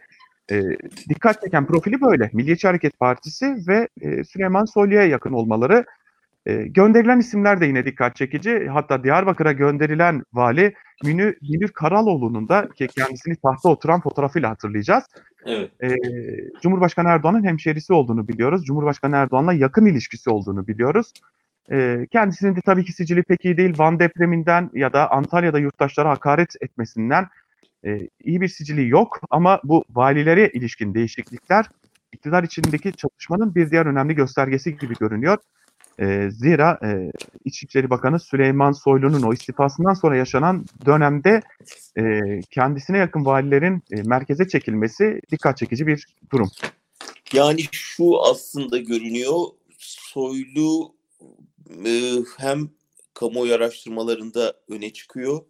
e, 0.50 0.62
dikkat 1.08 1.42
çeken 1.42 1.66
profili 1.66 2.00
böyle. 2.00 2.30
Milliyetçi 2.32 2.66
Hareket 2.66 2.98
Partisi 2.98 3.56
ve 3.68 3.88
e, 4.00 4.24
Süleyman 4.24 4.64
Soylu'ya 4.64 5.04
yakın 5.04 5.32
olmaları. 5.32 5.84
E, 6.46 6.54
gönderilen 6.54 7.18
isimler 7.18 7.60
de 7.60 7.66
yine 7.66 7.84
dikkat 7.84 8.16
çekici. 8.16 8.68
Hatta 8.68 9.04
Diyarbakır'a 9.04 9.52
gönderilen 9.52 10.22
vali 10.32 10.74
Münir, 11.04 11.36
Münir 11.42 11.68
Karaloğlu'nun 11.68 12.48
da 12.48 12.68
ki 12.68 12.86
kendisini 12.86 13.36
tahta 13.36 13.68
oturan 13.68 14.00
fotoğrafıyla 14.00 14.50
hatırlayacağız. 14.50 15.04
Evet. 15.46 15.70
E, 15.82 15.94
Cumhurbaşkanı 16.62 17.08
Erdoğan'ın 17.08 17.44
hemşerisi 17.44 17.92
olduğunu 17.92 18.28
biliyoruz. 18.28 18.64
Cumhurbaşkanı 18.64 19.16
Erdoğan'la 19.16 19.52
yakın 19.52 19.86
ilişkisi 19.86 20.30
olduğunu 20.30 20.66
biliyoruz. 20.66 21.12
E, 21.72 22.06
kendisinin 22.12 22.56
de 22.56 22.60
tabii 22.60 22.84
ki 22.84 22.92
sicili 22.92 23.22
pek 23.22 23.44
iyi 23.44 23.56
değil. 23.56 23.78
Van 23.78 23.98
depreminden 23.98 24.70
ya 24.74 24.92
da 24.92 25.10
Antalya'da 25.10 25.58
yurttaşlara 25.58 26.10
hakaret 26.10 26.54
etmesinden 26.60 27.26
e, 27.86 28.08
iyi 28.24 28.40
bir 28.40 28.48
sicili 28.48 28.88
yok 28.88 29.20
ama 29.30 29.60
bu 29.64 29.84
valilere 29.90 30.50
ilişkin 30.54 30.94
değişiklikler 30.94 31.66
iktidar 32.12 32.44
içindeki 32.44 32.92
çatışmanın 32.92 33.54
bir 33.54 33.70
diğer 33.70 33.86
önemli 33.86 34.14
göstergesi 34.14 34.78
gibi 34.78 34.94
görünüyor. 35.00 35.38
E, 36.00 36.30
zira 36.30 36.78
e, 36.84 37.12
İçişleri 37.44 37.90
Bakanı 37.90 38.20
Süleyman 38.20 38.72
Soylu'nun 38.72 39.22
o 39.22 39.32
istifasından 39.32 39.94
sonra 39.94 40.16
yaşanan 40.16 40.66
dönemde 40.86 41.42
e, 41.98 42.20
kendisine 42.50 42.98
yakın 42.98 43.24
valilerin 43.24 43.82
e, 43.90 44.02
merkeze 44.02 44.48
çekilmesi 44.48 45.20
dikkat 45.30 45.56
çekici 45.56 45.86
bir 45.86 46.06
durum. 46.32 46.50
Yani 47.32 47.60
şu 47.72 48.22
aslında 48.22 48.78
görünüyor, 48.78 49.34
Soylu 49.78 50.94
e, 51.86 52.12
hem 52.38 52.70
kamuoyu 53.14 53.54
araştırmalarında 53.54 54.54
öne 54.68 54.92
çıkıyor 54.92 55.40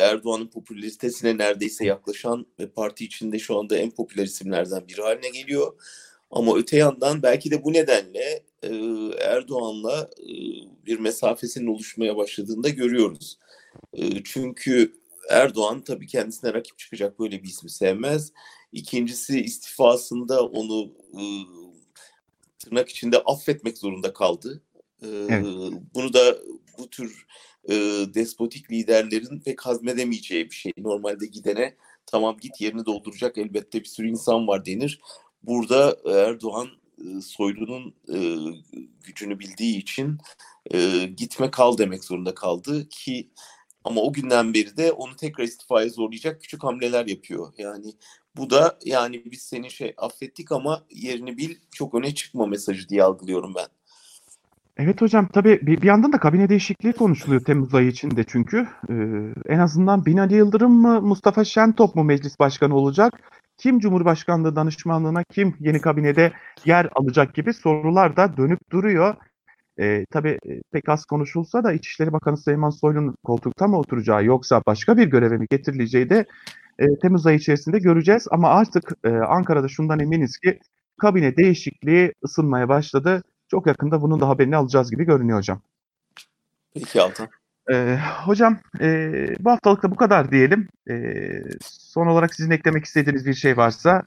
Erdoğan'ın 0.00 0.46
popülaritesine 0.46 1.38
neredeyse 1.38 1.84
yaklaşan 1.86 2.46
ve 2.58 2.70
parti 2.70 3.04
içinde 3.04 3.38
şu 3.38 3.58
anda 3.58 3.76
en 3.76 3.90
popüler 3.90 4.24
isimlerden 4.24 4.88
biri 4.88 5.02
haline 5.02 5.28
geliyor. 5.28 5.72
Ama 6.30 6.56
öte 6.56 6.76
yandan 6.76 7.22
belki 7.22 7.50
de 7.50 7.64
bu 7.64 7.72
nedenle 7.72 8.42
e, 8.62 8.68
Erdoğan'la 9.20 10.10
e, 10.20 10.28
bir 10.86 10.98
mesafesinin 10.98 11.66
oluşmaya 11.66 12.16
başladığını 12.16 12.62
da 12.62 12.68
görüyoruz. 12.68 13.38
Çünkü 14.24 14.94
Erdoğan 15.30 15.80
tabii 15.84 16.06
kendisine 16.06 16.54
rakip 16.54 16.78
çıkacak 16.78 17.18
böyle 17.18 17.42
bir 17.42 17.48
ismi 17.48 17.70
sevmez. 17.70 18.32
İkincisi 18.72 19.40
istifasında 19.40 20.46
onu 20.46 20.92
tırnak 22.58 22.88
içinde 22.88 23.18
affetmek 23.18 23.78
zorunda 23.78 24.12
kaldı. 24.12 24.62
Evet. 25.02 25.46
Bunu 25.94 26.12
da 26.12 26.38
bu 26.78 26.90
tür 26.90 27.26
e, 27.68 27.74
despotik 28.14 28.70
liderlerin 28.70 29.40
pek 29.40 29.60
hazmedemeyeceği 29.60 30.50
bir 30.50 30.54
şey. 30.54 30.72
Normalde 30.78 31.26
gidene 31.26 31.74
tamam 32.06 32.36
git 32.40 32.60
yerini 32.60 32.86
dolduracak 32.86 33.38
elbette 33.38 33.80
bir 33.80 33.88
sürü 33.88 34.08
insan 34.08 34.48
var 34.48 34.66
denir. 34.66 35.00
Burada 35.42 35.96
Erdoğan 36.04 36.68
e, 36.98 37.20
Soylu'nun 37.20 37.94
e, 38.08 38.18
gücünü 39.04 39.38
bildiği 39.38 39.78
için 39.78 40.18
e, 40.74 41.04
gitme 41.16 41.50
kal 41.50 41.78
demek 41.78 42.04
zorunda 42.04 42.34
kaldı 42.34 42.88
ki 42.88 43.30
ama 43.84 44.00
o 44.00 44.12
günden 44.12 44.54
beri 44.54 44.76
de 44.76 44.92
onu 44.92 45.16
tekrar 45.16 45.44
istifaya 45.44 45.88
zorlayacak 45.88 46.40
küçük 46.40 46.64
hamleler 46.64 47.06
yapıyor. 47.06 47.52
Yani 47.58 47.94
bu 48.36 48.50
da 48.50 48.78
yani 48.84 49.22
biz 49.24 49.42
seni 49.42 49.70
şey 49.70 49.94
affettik 49.96 50.52
ama 50.52 50.86
yerini 50.90 51.36
bil 51.36 51.56
çok 51.70 51.94
öne 51.94 52.14
çıkma 52.14 52.46
mesajı 52.46 52.88
diye 52.88 53.02
algılıyorum 53.02 53.54
ben. 53.54 53.66
Evet 54.76 55.00
hocam 55.00 55.28
tabii 55.32 55.58
bir, 55.62 55.82
yandan 55.82 56.12
da 56.12 56.18
kabine 56.18 56.48
değişikliği 56.48 56.92
konuşuluyor 56.92 57.40
Temmuz 57.40 57.74
ayı 57.74 57.88
içinde 57.88 58.24
çünkü. 58.24 58.68
Ee, 58.90 58.94
en 59.48 59.58
azından 59.58 60.06
Binali 60.06 60.34
Yıldırım 60.34 60.72
mı 60.72 61.02
Mustafa 61.02 61.44
Şentop 61.44 61.94
mu 61.94 62.04
meclis 62.04 62.38
başkanı 62.38 62.74
olacak? 62.74 63.12
Kim 63.58 63.78
Cumhurbaşkanlığı 63.78 64.56
danışmanlığına 64.56 65.24
kim 65.24 65.54
yeni 65.60 65.80
kabinede 65.80 66.32
yer 66.64 66.88
alacak 66.94 67.34
gibi 67.34 67.54
sorular 67.54 68.16
da 68.16 68.36
dönüp 68.36 68.70
duruyor. 68.72 69.14
Ee, 69.80 70.06
tabii 70.10 70.38
e, 70.48 70.62
pek 70.72 70.88
az 70.88 71.04
konuşulsa 71.04 71.64
da 71.64 71.72
İçişleri 71.72 72.12
Bakanı 72.12 72.36
Süleyman 72.36 72.70
Soylu'nun 72.70 73.16
koltukta 73.24 73.68
mı 73.68 73.78
oturacağı 73.78 74.24
yoksa 74.24 74.62
başka 74.66 74.96
bir 74.96 75.06
göreve 75.06 75.38
mi 75.38 75.46
getirileceği 75.50 76.10
de 76.10 76.24
e, 76.78 76.86
Temmuz 77.02 77.26
ayı 77.26 77.38
içerisinde 77.38 77.78
göreceğiz. 77.78 78.26
Ama 78.30 78.48
artık 78.48 78.92
e, 79.04 79.08
Ankara'da 79.10 79.68
şundan 79.68 80.00
eminiz 80.00 80.38
ki 80.38 80.58
kabine 80.98 81.36
değişikliği 81.36 82.12
ısınmaya 82.24 82.68
başladı. 82.68 83.22
Çok 83.48 83.66
yakında 83.66 84.02
bunun 84.02 84.20
da 84.20 84.28
haberini 84.28 84.56
alacağız 84.56 84.90
gibi 84.90 85.04
görünüyor 85.04 85.38
hocam. 85.38 85.60
Peki 86.74 87.02
Altan. 87.02 87.28
Ee, 87.72 87.98
hocam 88.24 88.58
e, 88.80 88.86
bu 89.40 89.50
haftalıkta 89.50 89.90
bu 89.90 89.96
kadar 89.96 90.30
diyelim. 90.30 90.68
E, 90.90 90.94
son 91.62 92.06
olarak 92.06 92.34
sizin 92.34 92.50
eklemek 92.50 92.84
istediğiniz 92.84 93.26
bir 93.26 93.34
şey 93.34 93.56
varsa 93.56 94.02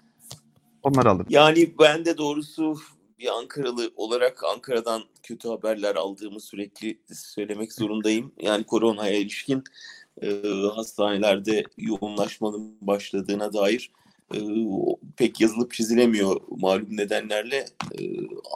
onları 0.83 1.09
alın. 1.09 1.25
Yani 1.29 1.73
ben 1.79 2.05
de 2.05 2.17
doğrusu 2.17 2.77
bir 3.19 3.37
Ankaralı 3.37 3.91
olarak 3.95 4.43
Ankara'dan 4.43 5.03
kötü 5.23 5.49
haberler 5.49 5.95
aldığımı 5.95 6.39
sürekli 6.39 6.97
söylemek 7.13 7.73
zorundayım. 7.73 8.31
Yani 8.41 8.63
koronaya 8.63 9.17
ilişkin 9.17 9.63
e, 10.21 10.41
hastanelerde 10.75 11.63
yoğunlaşmanın 11.77 12.77
başladığına 12.81 13.53
dair 13.53 13.91
e, 14.35 14.39
pek 15.17 15.41
yazılıp 15.41 15.73
çizilemiyor 15.73 16.41
malum 16.49 16.97
nedenlerle 16.97 17.65
e, 17.99 18.01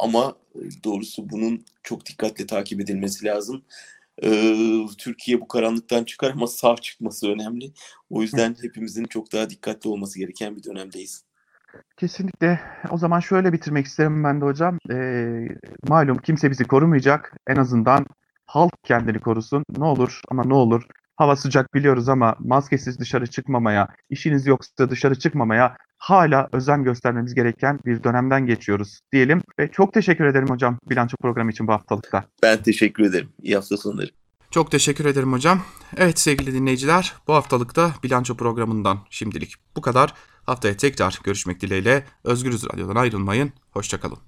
ama 0.03 0.36
doğrusu 0.84 1.29
bunun 1.29 1.65
çok 1.84 2.05
dikkatle 2.05 2.47
takip 2.47 2.81
edilmesi 2.81 3.25
lazım. 3.25 3.62
E, 4.23 4.57
Türkiye 4.97 5.41
bu 5.41 5.47
karanlıktan 5.47 6.03
çıkar 6.03 6.31
ama 6.31 6.47
sağ 6.47 6.75
çıkması 6.75 7.29
önemli. 7.31 7.71
O 8.10 8.21
yüzden 8.21 8.55
hepimizin 8.62 9.05
çok 9.05 9.34
daha 9.34 9.49
dikkatli 9.49 9.89
olması 9.89 10.19
gereken 10.19 10.55
bir 10.55 10.63
dönemdeyiz. 10.63 11.23
Kesinlikle. 11.97 12.60
O 12.91 12.97
zaman 12.97 13.19
şöyle 13.19 13.53
bitirmek 13.53 13.86
isterim 13.86 14.23
ben 14.23 14.41
de 14.41 14.45
hocam. 14.45 14.77
E, 14.91 14.97
malum 15.88 16.17
kimse 16.17 16.51
bizi 16.51 16.63
korumayacak. 16.63 17.34
En 17.47 17.55
azından 17.55 18.05
halk 18.45 18.73
kendini 18.84 19.19
korusun. 19.19 19.65
Ne 19.77 19.84
olur 19.84 20.21
ama 20.29 20.43
ne 20.43 20.53
olur 20.53 20.84
hava 21.21 21.36
sıcak 21.36 21.73
biliyoruz 21.73 22.10
ama 22.10 22.36
maskesiz 22.39 22.99
dışarı 22.99 23.27
çıkmamaya, 23.27 23.88
işiniz 24.10 24.47
yoksa 24.47 24.89
dışarı 24.89 25.19
çıkmamaya 25.19 25.77
hala 25.97 26.49
özen 26.53 26.84
göstermemiz 26.84 27.34
gereken 27.34 27.79
bir 27.86 28.03
dönemden 28.03 28.45
geçiyoruz 28.45 28.99
diyelim. 29.13 29.41
Ve 29.60 29.71
çok 29.71 29.93
teşekkür 29.93 30.25
ederim 30.25 30.49
hocam 30.49 30.77
bilanço 30.89 31.17
programı 31.17 31.51
için 31.51 31.67
bu 31.67 31.71
haftalıkta. 31.71 32.25
Ben 32.43 32.63
teşekkür 32.63 33.03
ederim. 33.03 33.29
İyi 33.41 33.55
hafta 33.55 33.77
sonları. 33.77 34.10
Çok 34.51 34.71
teşekkür 34.71 35.05
ederim 35.05 35.34
hocam. 35.34 35.62
Evet 35.97 36.19
sevgili 36.19 36.53
dinleyiciler 36.53 37.13
bu 37.27 37.34
haftalıkta 37.34 37.91
bilanço 38.03 38.36
programından 38.36 38.99
şimdilik 39.10 39.55
bu 39.75 39.81
kadar. 39.81 40.13
Haftaya 40.43 40.77
tekrar 40.77 41.19
görüşmek 41.23 41.62
dileğiyle 41.62 42.05
Özgürüz 42.23 42.63
Radyo'dan 42.63 42.95
ayrılmayın. 42.95 43.51
Hoşçakalın. 43.71 44.17